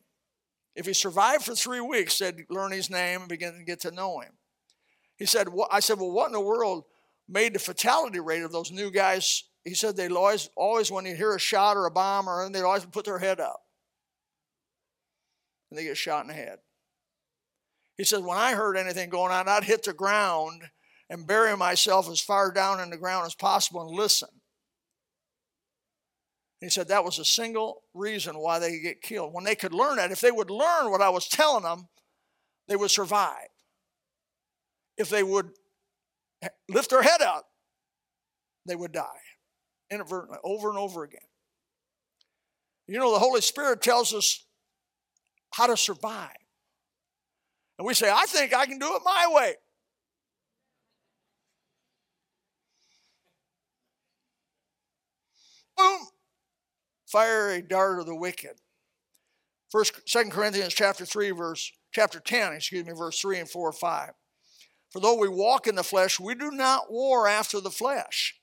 If 0.75 0.85
he 0.85 0.93
survived 0.93 1.45
for 1.45 1.55
three 1.55 1.81
weeks, 1.81 2.19
they'd 2.19 2.45
learn 2.49 2.71
his 2.71 2.91
name 2.91 3.21
and 3.21 3.29
begin 3.29 3.57
to 3.57 3.63
get 3.63 3.79
to 3.81 3.91
know 3.91 4.19
him. 4.19 4.33
He 5.17 5.25
said, 5.25 5.47
I 5.71 5.79
said, 5.79 5.97
well, 5.97 6.11
what 6.11 6.27
in 6.27 6.33
the 6.33 6.39
world 6.39 6.85
made 7.27 7.53
the 7.53 7.59
fatality 7.59 8.19
rate 8.19 8.43
of 8.43 8.51
those 8.51 8.71
new 8.71 8.91
guys 8.91 9.43
he 9.65 9.73
said 9.73 9.95
they'd 9.95 10.11
always, 10.11 10.49
always 10.55 10.91
when 10.91 11.05
you 11.05 11.15
hear 11.15 11.35
a 11.35 11.39
shot 11.39 11.75
or 11.75 11.85
a 11.85 11.91
bomb 11.91 12.27
or 12.27 12.41
anything, 12.41 12.53
they'd 12.53 12.65
always 12.65 12.85
put 12.85 13.05
their 13.05 13.19
head 13.19 13.39
up. 13.39 13.61
And 15.69 15.77
they 15.77 15.83
get 15.83 15.97
shot 15.97 16.21
in 16.21 16.27
the 16.27 16.33
head. 16.33 16.59
He 17.97 18.05
said, 18.05 18.23
when 18.23 18.37
I 18.37 18.53
heard 18.53 18.77
anything 18.77 19.09
going 19.09 19.31
on, 19.31 19.49
I'd 19.49 19.65
hit 19.65 19.83
the 19.83 19.93
ground 19.93 20.63
and 21.09 21.27
bury 21.27 21.55
myself 21.57 22.09
as 22.09 22.21
far 22.21 22.51
down 22.51 22.79
in 22.79 22.89
the 22.89 22.97
ground 22.97 23.25
as 23.25 23.35
possible 23.35 23.81
and 23.81 23.91
listen. 23.91 24.29
He 26.61 26.69
said 26.69 26.87
that 26.87 27.05
was 27.05 27.19
a 27.19 27.25
single 27.25 27.83
reason 27.93 28.37
why 28.37 28.59
they 28.59 28.79
get 28.79 29.01
killed. 29.01 29.33
When 29.33 29.43
they 29.43 29.55
could 29.55 29.73
learn 29.73 29.97
that, 29.97 30.11
if 30.11 30.21
they 30.21 30.31
would 30.31 30.49
learn 30.49 30.91
what 30.91 31.01
I 31.01 31.09
was 31.09 31.27
telling 31.27 31.63
them, 31.63 31.87
they 32.67 32.75
would 32.75 32.91
survive. 32.91 33.47
If 34.97 35.09
they 35.09 35.23
would 35.23 35.49
eh, 36.41 36.49
lift 36.69 36.89
their 36.89 37.01
head 37.01 37.21
up, 37.21 37.45
they 38.65 38.75
would 38.75 38.91
die 38.91 39.28
inadvertently 39.91 40.37
over 40.43 40.69
and 40.69 40.77
over 40.77 41.03
again. 41.03 41.21
You 42.87 42.99
know, 42.99 43.11
the 43.11 43.19
Holy 43.19 43.41
Spirit 43.41 43.81
tells 43.81 44.13
us 44.13 44.45
how 45.51 45.67
to 45.67 45.77
survive. 45.77 46.29
And 47.77 47.87
we 47.87 47.93
say, 47.93 48.09
I 48.11 48.25
think 48.25 48.53
I 48.53 48.65
can 48.65 48.79
do 48.79 48.95
it 48.95 49.01
my 49.05 49.27
way. 49.29 49.53
Boom! 55.77 56.07
Fiery 57.07 57.61
dart 57.61 57.99
of 57.99 58.05
the 58.05 58.15
wicked. 58.15 58.59
First, 59.71 60.01
Second 60.07 60.31
Corinthians 60.31 60.73
chapter 60.73 61.05
3, 61.05 61.31
verse 61.31 61.71
chapter 61.91 62.19
10, 62.19 62.53
excuse 62.53 62.85
me, 62.85 62.93
verse 62.93 63.19
3 63.19 63.39
and 63.39 63.49
4 63.49 63.69
or 63.69 63.71
5. 63.71 64.09
For 64.91 64.99
though 64.99 65.17
we 65.17 65.29
walk 65.29 65.67
in 65.67 65.75
the 65.75 65.83
flesh, 65.83 66.19
we 66.19 66.35
do 66.35 66.51
not 66.51 66.91
war 66.91 67.27
after 67.27 67.61
the 67.61 67.69
flesh. 67.69 68.38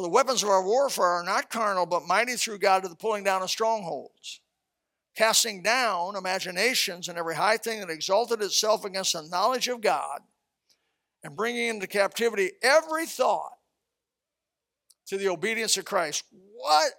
For 0.00 0.04
the 0.04 0.12
weapons 0.12 0.42
of 0.42 0.48
our 0.48 0.64
warfare 0.64 1.04
are 1.04 1.22
not 1.22 1.50
carnal, 1.50 1.84
but 1.84 2.06
mighty 2.06 2.36
through 2.36 2.60
God 2.60 2.84
to 2.84 2.88
the 2.88 2.94
pulling 2.94 3.22
down 3.22 3.42
of 3.42 3.50
strongholds, 3.50 4.40
casting 5.14 5.62
down 5.62 6.16
imaginations 6.16 7.06
and 7.10 7.18
every 7.18 7.34
high 7.34 7.58
thing 7.58 7.80
that 7.80 7.90
exalted 7.90 8.40
itself 8.40 8.86
against 8.86 9.12
the 9.12 9.28
knowledge 9.30 9.68
of 9.68 9.82
God, 9.82 10.22
and 11.22 11.36
bringing 11.36 11.68
into 11.68 11.86
captivity 11.86 12.52
every 12.62 13.04
thought 13.04 13.58
to 15.08 15.18
the 15.18 15.28
obedience 15.28 15.76
of 15.76 15.84
Christ. 15.84 16.24
What 16.30 16.92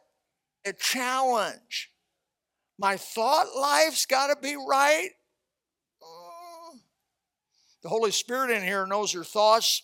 a 0.63 0.71
challenge! 0.73 1.89
My 2.77 2.97
thought 2.97 3.47
life's 3.59 4.05
got 4.05 4.27
to 4.27 4.39
be 4.39 4.55
right. 4.55 5.09
Mm. 6.03 6.79
The 7.81 7.89
Holy 7.89 8.11
Spirit 8.11 8.51
in 8.51 8.61
here 8.61 8.85
knows 8.85 9.11
your 9.11 9.23
thoughts 9.23 9.81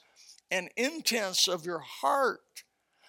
and 0.52 0.70
intents 0.78 1.48
of 1.48 1.66
your 1.66 1.80
heart. 1.80 2.42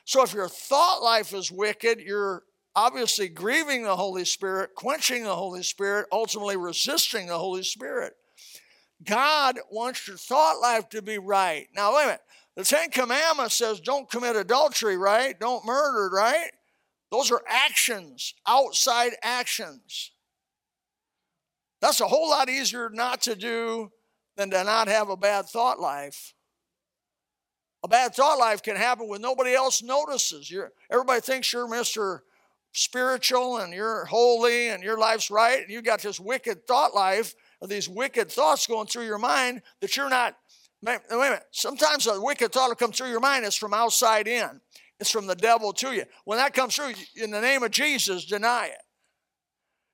So 0.09 0.23
if 0.23 0.33
your 0.33 0.49
thought 0.49 1.03
life 1.03 1.35
is 1.35 1.53
wicked, 1.53 2.01
you're 2.01 2.45
obviously 2.75 3.29
grieving 3.29 3.83
the 3.83 3.95
Holy 3.95 4.25
Spirit, 4.25 4.71
quenching 4.75 5.23
the 5.23 5.37
Holy 5.37 5.63
Spirit, 5.63 6.07
ultimately 6.11 6.57
resisting 6.57 7.27
the 7.27 7.39
Holy 7.39 7.63
Spirit. 7.63 8.15
God 9.05 9.59
wants 9.71 10.09
your 10.09 10.17
thought 10.17 10.63
life 10.63 10.89
to 10.89 11.03
be 11.03 11.19
right. 11.19 11.67
Now, 11.77 11.95
wait 11.95 12.05
a 12.05 12.07
minute. 12.07 12.21
The 12.57 12.65
Ten 12.65 12.89
Commandments 12.89 13.57
says 13.57 13.81
don't 13.81 14.11
commit 14.11 14.35
adultery, 14.35 14.97
right? 14.97 15.39
Don't 15.39 15.67
murder, 15.67 16.09
right? 16.17 16.53
Those 17.13 17.31
are 17.31 17.43
actions, 17.47 18.33
outside 18.47 19.13
actions. 19.23 20.13
That's 21.83 22.01
a 22.01 22.09
whole 22.09 22.31
lot 22.31 22.49
easier 22.49 22.89
not 22.89 23.21
to 23.23 23.37
do 23.37 23.91
than 24.39 24.49
to 24.53 24.65
not 24.65 24.89
have 24.89 25.11
a 25.11 25.19
bad 25.19 25.51
thought 25.51 25.79
life. 25.79 26.33
Bad 27.89 28.15
thought 28.15 28.39
life 28.39 28.63
can 28.63 28.77
happen 28.77 29.09
when 29.09 29.21
nobody 29.21 29.55
else 29.55 29.83
notices. 29.83 30.51
You're, 30.51 30.73
everybody 30.91 31.21
thinks 31.21 31.53
you're 31.53 31.69
Mr 31.69 32.21
spiritual 32.73 33.59
and 33.59 33.73
you're 33.73 34.05
holy 34.05 34.69
and 34.69 34.83
your 34.83 34.99
life's 34.99 35.31
right 35.31 35.63
and 35.63 35.71
you 35.71 35.83
got 35.83 36.01
this 36.01 36.21
wicked 36.21 36.67
thought 36.67 36.95
life 36.95 37.35
of 37.61 37.69
these 37.69 37.89
wicked 37.89 38.31
thoughts 38.31 38.67
going 38.67 38.87
through 38.87 39.05
your 39.05 39.19
mind 39.19 39.63
that 39.81 39.97
you're 39.97 40.11
not 40.11 40.37
wait 40.83 41.01
a 41.11 41.17
minute 41.17 41.43
sometimes 41.51 42.07
a 42.07 42.21
wicked 42.21 42.53
thought 42.53 42.69
will 42.69 42.77
come 42.77 42.93
through 42.93 43.09
your 43.09 43.21
mind 43.21 43.45
it's 43.45 43.57
from 43.57 43.75
outside 43.75 44.29
in. 44.29 44.61
It's 45.01 45.13
from 45.13 45.29
the 45.29 45.37
devil 45.37 45.73
to 45.75 45.93
you. 45.93 46.03
When 46.25 46.39
that 46.39 46.55
comes 46.55 46.75
through 46.75 46.93
in 47.17 47.31
the 47.31 47.41
name 47.41 47.63
of 47.63 47.71
jesus 47.71 48.25
deny 48.27 48.67
it. 48.67 48.83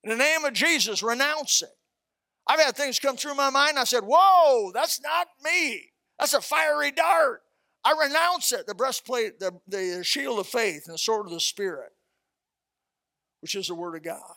In 0.02 0.10
the 0.10 0.16
name 0.16 0.44
of 0.44 0.52
jesus 0.52 1.02
renounce 1.02 1.62
it. 1.62 1.70
I've 2.46 2.60
had 2.60 2.76
things 2.76 2.98
come 2.98 3.16
through 3.16 3.34
my 3.34 3.50
mind 3.50 3.78
i 3.78 3.84
said 3.84 4.02
whoa 4.04 4.72
that's 4.74 5.00
not 5.00 5.28
me. 5.42 5.92
That's 6.18 6.34
a 6.34 6.40
fiery 6.40 6.90
dart 6.90 7.43
i 7.84 7.92
renounce 7.92 8.52
it 8.52 8.66
the 8.66 8.74
breastplate 8.74 9.38
the, 9.38 9.52
the 9.68 10.02
shield 10.02 10.38
of 10.38 10.46
faith 10.46 10.84
and 10.86 10.94
the 10.94 10.98
sword 10.98 11.26
of 11.26 11.32
the 11.32 11.40
spirit 11.40 11.92
which 13.44 13.54
is 13.54 13.66
the 13.66 13.74
Word 13.74 13.94
of 13.94 14.02
God. 14.02 14.36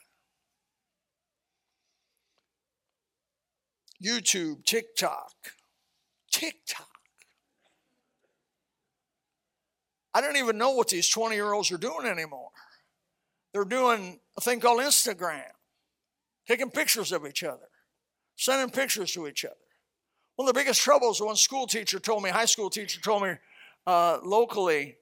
YouTube, 4.03 4.65
TikTok, 4.65 5.31
TikTok. 6.29 6.89
I 10.13 10.19
don't 10.19 10.35
even 10.35 10.57
know 10.57 10.71
what 10.71 10.89
these 10.89 11.07
20 11.07 11.35
year 11.35 11.53
olds 11.53 11.71
are 11.71 11.77
doing 11.77 12.05
anymore. 12.05 12.49
They're 13.53 13.63
doing 13.63 14.19
a 14.37 14.41
thing 14.41 14.59
called 14.59 14.81
Instagram, 14.81 15.51
taking 16.45 16.69
pictures 16.69 17.13
of 17.13 17.25
each 17.25 17.43
other, 17.43 17.69
sending 18.35 18.69
pictures 18.71 19.13
to 19.13 19.25
each 19.25 19.45
other. 19.45 19.55
One 20.37 20.47
of 20.47 20.53
the 20.53 20.59
biggest 20.59 20.81
troubles, 20.81 21.19
one 21.19 21.35
school 21.35 21.65
teacher 21.65 21.99
told 21.99 22.21
me, 22.21 22.29
high 22.29 22.45
school 22.45 22.69
teacher 22.69 23.01
told 23.01 23.23
me 23.23 23.33
uh, 23.87 24.19
locally, 24.23 24.97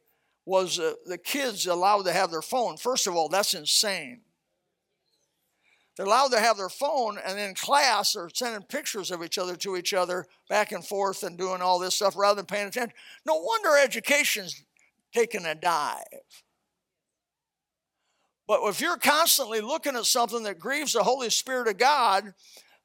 was 0.46 0.80
uh, 0.80 0.94
the 1.06 1.18
kids 1.18 1.68
allowed 1.68 2.04
to 2.04 2.14
have 2.14 2.32
their 2.32 2.42
phone. 2.42 2.78
First 2.78 3.06
of 3.06 3.16
all, 3.16 3.28
that's 3.28 3.54
insane. 3.54 4.22
They're 5.98 6.06
allowed 6.06 6.32
to 6.32 6.40
have 6.40 6.56
their 6.56 6.70
phone, 6.70 7.18
and 7.26 7.38
in 7.38 7.54
class, 7.54 8.14
they're 8.14 8.30
sending 8.34 8.62
pictures 8.64 9.12
of 9.12 9.24
each 9.24 9.38
other 9.38 9.58
to 9.58 9.76
each 9.76 9.94
other 9.94 10.26
back 10.50 10.72
and 10.72 10.86
forth 10.86 11.24
and 11.24 11.38
doing 11.38 11.62
all 11.62 11.80
this 11.80 11.96
stuff 11.96 12.16
rather 12.16 12.38
than 12.38 12.46
paying 12.46 12.68
attention. 12.68 12.96
No 13.26 13.36
wonder 13.36 13.78
education's 13.78 14.64
taking 15.14 15.46
a 15.46 15.56
dive. 15.56 16.04
But 18.48 18.62
if 18.64 18.80
you're 18.80 18.98
constantly 18.98 19.60
looking 19.60 19.98
at 19.98 20.06
something 20.06 20.44
that 20.44 20.60
grieves 20.60 20.94
the 20.94 21.04
Holy 21.04 21.30
Spirit 21.30 21.68
of 21.68 21.78
God, 21.78 22.34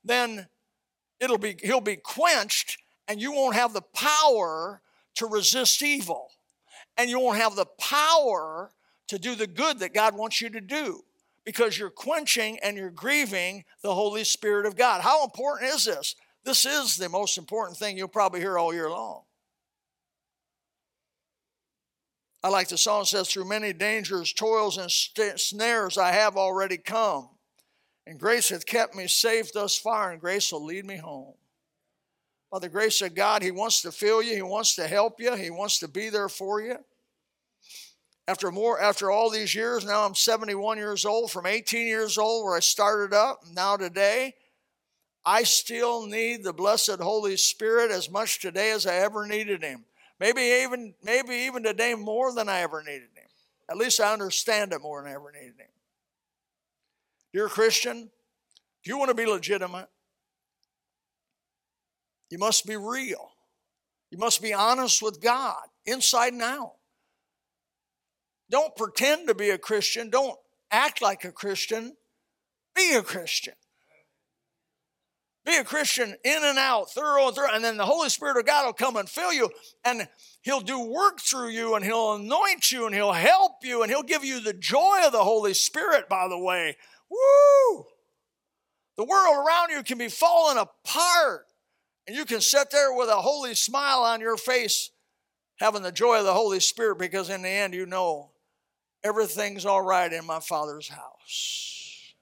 then 0.04 0.48
it'll 1.20 1.38
be 1.38 1.56
he'll 1.62 1.80
be 1.80 1.96
quenched 1.96 2.78
and 3.06 3.20
you 3.20 3.32
won't 3.32 3.54
have 3.54 3.72
the 3.72 3.82
power 3.82 4.80
to 5.16 5.26
resist 5.26 5.82
evil 5.82 6.28
and 6.96 7.10
you 7.10 7.20
won't 7.20 7.38
have 7.38 7.56
the 7.56 7.66
power 7.78 8.70
to 9.08 9.18
do 9.18 9.34
the 9.34 9.46
good 9.46 9.80
that 9.80 9.94
God 9.94 10.16
wants 10.16 10.40
you 10.40 10.50
to 10.50 10.60
do 10.60 11.02
because 11.44 11.78
you're 11.78 11.90
quenching 11.90 12.58
and 12.62 12.76
you're 12.76 12.90
grieving 12.90 13.64
the 13.82 13.94
Holy 13.94 14.24
Spirit 14.24 14.66
of 14.66 14.76
God. 14.76 15.00
How 15.00 15.24
important 15.24 15.72
is 15.72 15.84
this? 15.84 16.14
This 16.44 16.64
is 16.64 16.96
the 16.96 17.08
most 17.08 17.36
important 17.36 17.78
thing 17.78 17.96
you'll 17.96 18.08
probably 18.08 18.40
hear 18.40 18.58
all 18.58 18.72
year 18.72 18.88
long. 18.88 19.22
I 22.42 22.48
like 22.48 22.68
the 22.68 22.78
song 22.78 23.04
says, 23.04 23.28
Through 23.28 23.48
many 23.48 23.72
dangers, 23.72 24.32
toils, 24.32 24.78
and 24.78 24.90
snares 24.90 25.98
I 25.98 26.12
have 26.12 26.36
already 26.36 26.78
come. 26.78 27.28
And 28.10 28.18
grace 28.18 28.48
hath 28.48 28.66
kept 28.66 28.96
me 28.96 29.06
safe 29.06 29.52
thus 29.52 29.78
far, 29.78 30.10
and 30.10 30.20
grace 30.20 30.50
will 30.50 30.64
lead 30.64 30.84
me 30.84 30.96
home. 30.96 31.34
By 32.50 32.58
the 32.58 32.68
grace 32.68 33.00
of 33.02 33.14
God, 33.14 33.40
He 33.40 33.52
wants 33.52 33.82
to 33.82 33.92
fill 33.92 34.20
you, 34.20 34.34
He 34.34 34.42
wants 34.42 34.74
to 34.74 34.88
help 34.88 35.20
you, 35.20 35.36
He 35.36 35.48
wants 35.48 35.78
to 35.78 35.86
be 35.86 36.08
there 36.08 36.28
for 36.28 36.60
you. 36.60 36.74
After 38.26 38.50
more, 38.50 38.80
after 38.80 39.12
all 39.12 39.30
these 39.30 39.54
years, 39.54 39.84
now 39.84 40.04
I'm 40.04 40.16
71 40.16 40.76
years 40.76 41.04
old, 41.04 41.30
from 41.30 41.46
18 41.46 41.86
years 41.86 42.18
old 42.18 42.44
where 42.44 42.56
I 42.56 42.60
started 42.60 43.14
up, 43.14 43.44
now 43.54 43.76
today, 43.76 44.34
I 45.24 45.44
still 45.44 46.04
need 46.04 46.42
the 46.42 46.52
blessed 46.52 46.98
Holy 46.98 47.36
Spirit 47.36 47.92
as 47.92 48.10
much 48.10 48.40
today 48.40 48.72
as 48.72 48.86
I 48.86 48.96
ever 48.96 49.24
needed 49.24 49.62
Him. 49.62 49.84
Maybe 50.18 50.40
even, 50.64 50.94
maybe 51.04 51.34
even 51.46 51.62
today 51.62 51.94
more 51.94 52.34
than 52.34 52.48
I 52.48 52.62
ever 52.62 52.82
needed 52.82 53.10
Him. 53.14 53.28
At 53.70 53.76
least 53.76 54.00
I 54.00 54.12
understand 54.12 54.72
it 54.72 54.82
more 54.82 55.00
than 55.00 55.12
I 55.12 55.14
ever 55.14 55.30
needed 55.30 55.54
Him. 55.60 55.68
Dear 57.32 57.48
Christian, 57.48 58.10
if 58.82 58.88
you 58.88 58.98
want 58.98 59.10
to 59.10 59.14
be 59.14 59.26
legitimate, 59.26 59.88
you 62.30 62.38
must 62.38 62.66
be 62.66 62.76
real. 62.76 63.30
You 64.10 64.18
must 64.18 64.42
be 64.42 64.52
honest 64.52 65.02
with 65.02 65.20
God, 65.20 65.62
inside 65.86 66.32
and 66.32 66.42
out. 66.42 66.72
Don't 68.50 68.74
pretend 68.74 69.28
to 69.28 69.34
be 69.34 69.50
a 69.50 69.58
Christian. 69.58 70.10
Don't 70.10 70.36
act 70.70 71.00
like 71.00 71.24
a 71.24 71.30
Christian. 71.30 71.96
Be 72.74 72.94
a 72.94 73.02
Christian. 73.02 73.54
Be 75.46 75.56
a 75.56 75.64
Christian 75.64 76.14
in 76.24 76.44
and 76.44 76.58
out, 76.58 76.90
thorough 76.90 77.28
and 77.28 77.36
thorough. 77.36 77.52
And 77.52 77.64
then 77.64 77.76
the 77.76 77.86
Holy 77.86 78.08
Spirit 78.08 78.36
of 78.36 78.46
God 78.46 78.66
will 78.66 78.72
come 78.72 78.96
and 78.96 79.08
fill 79.08 79.32
you, 79.32 79.48
and 79.84 80.06
He'll 80.42 80.60
do 80.60 80.78
work 80.80 81.20
through 81.20 81.48
you, 81.48 81.76
and 81.76 81.84
He'll 81.84 82.14
anoint 82.14 82.70
you, 82.70 82.86
and 82.86 82.94
He'll 82.94 83.12
help 83.12 83.52
you, 83.62 83.82
and 83.82 83.90
He'll 83.90 84.02
give 84.02 84.24
you 84.24 84.40
the 84.40 84.52
joy 84.52 85.00
of 85.04 85.12
the 85.12 85.24
Holy 85.24 85.54
Spirit, 85.54 86.08
by 86.08 86.28
the 86.28 86.38
way. 86.38 86.76
Woo! 87.10 87.86
The 88.96 89.04
world 89.04 89.36
around 89.36 89.70
you 89.70 89.82
can 89.82 89.98
be 89.98 90.08
falling 90.08 90.58
apart, 90.58 91.46
and 92.06 92.16
you 92.16 92.24
can 92.24 92.40
sit 92.40 92.70
there 92.70 92.92
with 92.92 93.08
a 93.08 93.16
holy 93.16 93.54
smile 93.54 94.02
on 94.02 94.20
your 94.20 94.36
face, 94.36 94.90
having 95.58 95.82
the 95.82 95.92
joy 95.92 96.18
of 96.18 96.24
the 96.24 96.34
Holy 96.34 96.60
Spirit, 96.60 96.98
because 96.98 97.30
in 97.30 97.42
the 97.42 97.48
end, 97.48 97.74
you 97.74 97.86
know 97.86 98.30
everything's 99.02 99.66
all 99.66 99.82
right 99.82 100.12
in 100.12 100.26
my 100.26 100.40
Father's 100.40 100.88
house? 100.88 102.14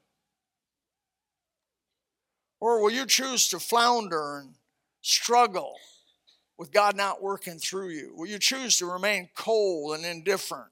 Or 2.60 2.82
will 2.82 2.90
you 2.90 3.06
choose 3.06 3.48
to 3.48 3.60
flounder 3.60 4.38
and 4.38 4.54
struggle 5.00 5.74
with 6.58 6.72
God 6.72 6.96
not 6.96 7.22
working 7.22 7.58
through 7.58 7.90
you? 7.90 8.12
Will 8.16 8.26
you 8.26 8.38
choose 8.38 8.78
to 8.78 8.86
remain 8.86 9.28
cold 9.36 9.96
and 9.96 10.04
indifferent 10.04 10.70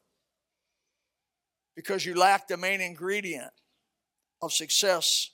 because 1.77 2.05
you 2.05 2.15
lack 2.15 2.49
the 2.49 2.57
main 2.57 2.81
ingredient 2.81 3.53
of 4.43 4.53
success, 4.53 5.31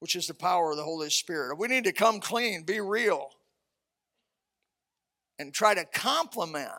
which 0.00 0.14
is 0.14 0.26
the 0.26 0.34
power 0.34 0.70
of 0.70 0.76
the 0.76 0.84
Holy 0.84 1.10
Spirit? 1.10 1.58
We 1.58 1.68
need 1.68 1.84
to 1.84 1.92
come 1.92 2.20
clean, 2.20 2.64
be 2.64 2.80
real, 2.80 3.30
and 5.38 5.52
try 5.52 5.74
to 5.74 5.84
complement 5.84 6.70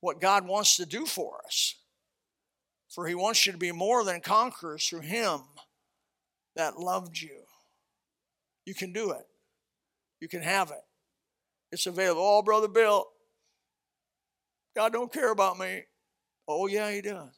what 0.00 0.20
God 0.20 0.46
wants 0.46 0.76
to 0.76 0.86
do 0.86 1.06
for 1.06 1.40
us. 1.44 1.74
For 2.88 3.06
He 3.06 3.14
wants 3.14 3.44
you 3.46 3.52
to 3.52 3.58
be 3.58 3.72
more 3.72 4.04
than 4.04 4.20
conquerors 4.20 4.86
through 4.86 5.00
Him 5.00 5.40
that 6.54 6.78
loved 6.78 7.20
you. 7.20 7.40
You 8.64 8.74
can 8.74 8.92
do 8.92 9.10
it, 9.10 9.26
you 10.20 10.28
can 10.28 10.42
have 10.42 10.70
it. 10.70 10.82
It's 11.72 11.86
available. 11.86 12.22
Oh, 12.22 12.42
Brother 12.42 12.68
Bill, 12.68 13.06
God 14.74 14.92
don't 14.92 15.12
care 15.12 15.32
about 15.32 15.58
me. 15.58 15.82
Oh, 16.46 16.66
yeah, 16.68 16.90
He 16.90 17.00
does. 17.00 17.32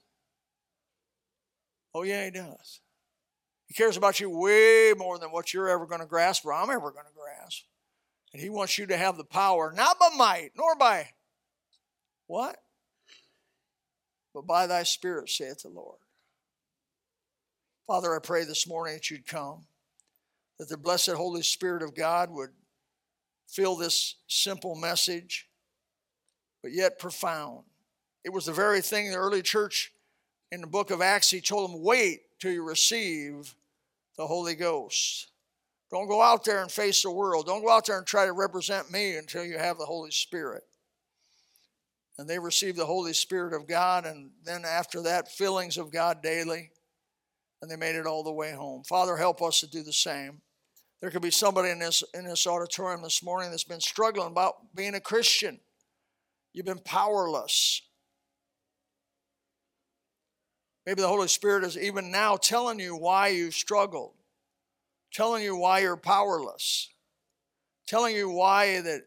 Oh, 1.94 2.02
yeah, 2.02 2.24
He 2.24 2.30
does. 2.30 2.80
He 3.66 3.74
cares 3.74 3.96
about 3.96 4.18
you 4.18 4.30
way 4.30 4.94
more 4.96 5.18
than 5.18 5.30
what 5.30 5.52
you're 5.52 5.68
ever 5.68 5.86
going 5.86 6.00
to 6.00 6.06
grasp 6.06 6.44
or 6.46 6.54
I'm 6.54 6.70
ever 6.70 6.90
going 6.90 7.04
to 7.04 7.12
grasp. 7.18 7.64
And 8.32 8.42
He 8.42 8.48
wants 8.48 8.78
you 8.78 8.86
to 8.86 8.96
have 8.96 9.16
the 9.16 9.24
power, 9.24 9.72
not 9.76 9.98
by 9.98 10.08
might, 10.16 10.50
nor 10.56 10.74
by 10.76 11.08
what? 12.26 12.56
But 14.34 14.46
by 14.46 14.66
thy 14.66 14.84
Spirit, 14.84 15.30
saith 15.30 15.62
the 15.62 15.68
Lord. 15.68 15.98
Father, 17.86 18.14
I 18.14 18.18
pray 18.18 18.44
this 18.44 18.68
morning 18.68 18.94
that 18.94 19.10
you'd 19.10 19.26
come, 19.26 19.66
that 20.58 20.68
the 20.68 20.76
blessed 20.76 21.12
Holy 21.12 21.42
Spirit 21.42 21.82
of 21.82 21.94
God 21.94 22.30
would 22.30 22.50
fill 23.48 23.76
this 23.76 24.16
simple 24.28 24.74
message, 24.74 25.48
but 26.62 26.72
yet 26.72 26.98
profound. 26.98 27.64
It 28.24 28.32
was 28.32 28.44
the 28.44 28.52
very 28.52 28.82
thing 28.82 29.10
the 29.10 29.16
early 29.16 29.40
church 29.40 29.92
in 30.50 30.60
the 30.60 30.66
book 30.66 30.90
of 30.90 31.00
Acts, 31.00 31.30
he 31.30 31.40
told 31.40 31.70
them, 31.70 31.82
wait 31.82 32.20
till 32.40 32.52
you 32.52 32.62
receive 32.62 33.54
the 34.16 34.26
Holy 34.26 34.54
Ghost. 34.54 35.28
Don't 35.90 36.08
go 36.08 36.20
out 36.20 36.44
there 36.44 36.62
and 36.62 36.70
face 36.70 37.02
the 37.02 37.10
world. 37.10 37.46
Don't 37.46 37.62
go 37.62 37.70
out 37.70 37.86
there 37.86 37.98
and 37.98 38.06
try 38.06 38.26
to 38.26 38.32
represent 38.32 38.90
me 38.90 39.16
until 39.16 39.44
you 39.44 39.58
have 39.58 39.78
the 39.78 39.86
Holy 39.86 40.10
Spirit. 40.10 40.62
And 42.18 42.28
they 42.28 42.38
received 42.38 42.76
the 42.76 42.84
Holy 42.84 43.12
Spirit 43.12 43.54
of 43.54 43.68
God, 43.68 44.04
and 44.04 44.30
then 44.44 44.64
after 44.64 45.02
that, 45.02 45.30
fillings 45.30 45.78
of 45.78 45.92
God 45.92 46.20
daily, 46.20 46.70
and 47.62 47.70
they 47.70 47.76
made 47.76 47.94
it 47.94 48.06
all 48.06 48.24
the 48.24 48.32
way 48.32 48.52
home. 48.52 48.82
Father, 48.82 49.16
help 49.16 49.40
us 49.40 49.60
to 49.60 49.70
do 49.70 49.82
the 49.82 49.92
same. 49.92 50.40
There 51.00 51.10
could 51.10 51.22
be 51.22 51.30
somebody 51.30 51.70
in 51.70 51.78
this 51.78 52.02
in 52.14 52.24
this 52.24 52.46
auditorium 52.46 53.02
this 53.02 53.22
morning 53.22 53.50
that's 53.50 53.62
been 53.62 53.80
struggling 53.80 54.32
about 54.32 54.74
being 54.74 54.94
a 54.94 55.00
Christian. 55.00 55.60
You've 56.52 56.66
been 56.66 56.80
powerless. 56.80 57.82
Maybe 60.88 61.02
the 61.02 61.08
Holy 61.08 61.28
Spirit 61.28 61.64
is 61.64 61.76
even 61.76 62.10
now 62.10 62.36
telling 62.36 62.80
you 62.80 62.96
why 62.96 63.28
you've 63.28 63.52
struggled, 63.52 64.14
telling 65.12 65.42
you 65.42 65.54
why 65.54 65.80
you're 65.80 65.98
powerless, 65.98 66.88
telling 67.86 68.16
you 68.16 68.30
why 68.30 68.80
that 68.80 69.02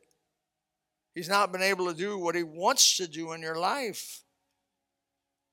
He's 1.15 1.27
not 1.27 1.51
been 1.51 1.63
able 1.63 1.87
to 1.87 1.97
do 1.97 2.19
what 2.19 2.35
He 2.35 2.43
wants 2.43 2.97
to 2.97 3.07
do 3.07 3.31
in 3.31 3.41
your 3.41 3.57
life. 3.57 4.21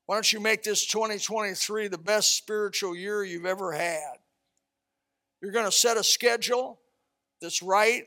Why 0.04 0.16
don't 0.16 0.30
you 0.30 0.38
make 0.38 0.62
this 0.62 0.84
2023 0.84 1.88
the 1.88 1.96
best 1.96 2.36
spiritual 2.36 2.94
year 2.94 3.24
you've 3.24 3.46
ever 3.46 3.72
had? 3.72 4.18
You're 5.40 5.52
going 5.52 5.64
to 5.64 5.72
set 5.72 5.96
a 5.96 6.04
schedule 6.04 6.78
that's 7.40 7.62
right. 7.62 8.04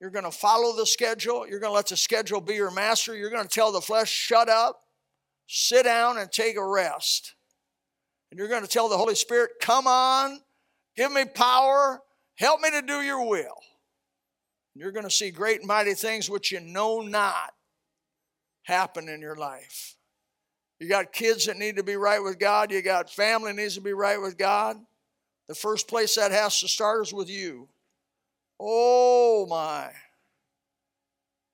You're 0.00 0.08
going 0.08 0.24
to 0.24 0.30
follow 0.30 0.74
the 0.74 0.86
schedule. 0.86 1.46
You're 1.46 1.60
going 1.60 1.72
to 1.72 1.76
let 1.76 1.88
the 1.88 1.98
schedule 1.98 2.40
be 2.40 2.54
your 2.54 2.70
master. 2.70 3.14
You're 3.14 3.28
going 3.28 3.46
to 3.46 3.54
tell 3.54 3.72
the 3.72 3.82
flesh, 3.82 4.10
shut 4.10 4.48
up, 4.48 4.84
sit 5.46 5.84
down, 5.84 6.16
and 6.16 6.32
take 6.32 6.56
a 6.56 6.66
rest. 6.66 7.34
And 8.30 8.38
you're 8.38 8.48
going 8.48 8.62
to 8.62 8.68
tell 8.68 8.88
the 8.88 8.96
Holy 8.96 9.14
Spirit, 9.14 9.52
come 9.60 9.86
on, 9.86 10.40
give 10.96 11.10
me 11.10 11.24
power, 11.24 12.02
help 12.36 12.60
me 12.60 12.70
to 12.70 12.82
do 12.82 13.00
your 13.00 13.26
will. 13.26 13.60
And 14.74 14.82
you're 14.82 14.92
going 14.92 15.04
to 15.04 15.10
see 15.10 15.30
great 15.30 15.60
and 15.60 15.68
mighty 15.68 15.94
things 15.94 16.28
which 16.28 16.52
you 16.52 16.60
know 16.60 17.00
not 17.00 17.54
happen 18.62 19.08
in 19.08 19.20
your 19.20 19.36
life. 19.36 19.96
You 20.78 20.88
got 20.88 21.12
kids 21.12 21.46
that 21.46 21.56
need 21.56 21.76
to 21.76 21.82
be 21.82 21.96
right 21.96 22.22
with 22.22 22.38
God, 22.38 22.70
you 22.70 22.82
got 22.82 23.10
family 23.10 23.52
needs 23.52 23.74
to 23.74 23.80
be 23.80 23.92
right 23.92 24.20
with 24.20 24.38
God. 24.38 24.76
The 25.48 25.54
first 25.54 25.88
place 25.88 26.14
that 26.16 26.30
has 26.30 26.60
to 26.60 26.68
start 26.68 27.06
is 27.06 27.12
with 27.12 27.30
you. 27.30 27.68
Oh 28.60 29.46
my. 29.48 29.90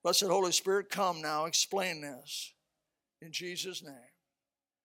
Blessed 0.03 0.23
Holy 0.23 0.51
Spirit, 0.51 0.89
come 0.89 1.21
now, 1.21 1.45
explain 1.45 2.01
this. 2.01 2.53
In 3.21 3.31
Jesus' 3.31 3.81
name. 3.81 4.14